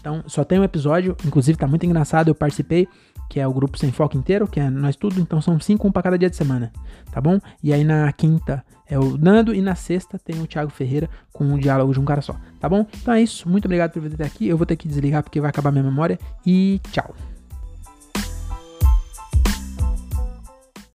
[0.00, 2.86] Então, só tem um episódio, inclusive tá muito engraçado, eu participei,
[3.30, 5.92] que é o grupo Sem Foco inteiro, que é nós tudo, então são cinco um
[5.92, 6.70] para cada dia de semana,
[7.10, 7.40] tá bom?
[7.62, 11.44] E aí na quinta é o Nando e na sexta tem o Thiago Ferreira com
[11.44, 12.86] um diálogo de um cara só, tá bom?
[13.00, 15.40] Então é isso, muito obrigado por vir até aqui, eu vou ter que desligar porque
[15.40, 17.14] vai acabar minha memória e tchau.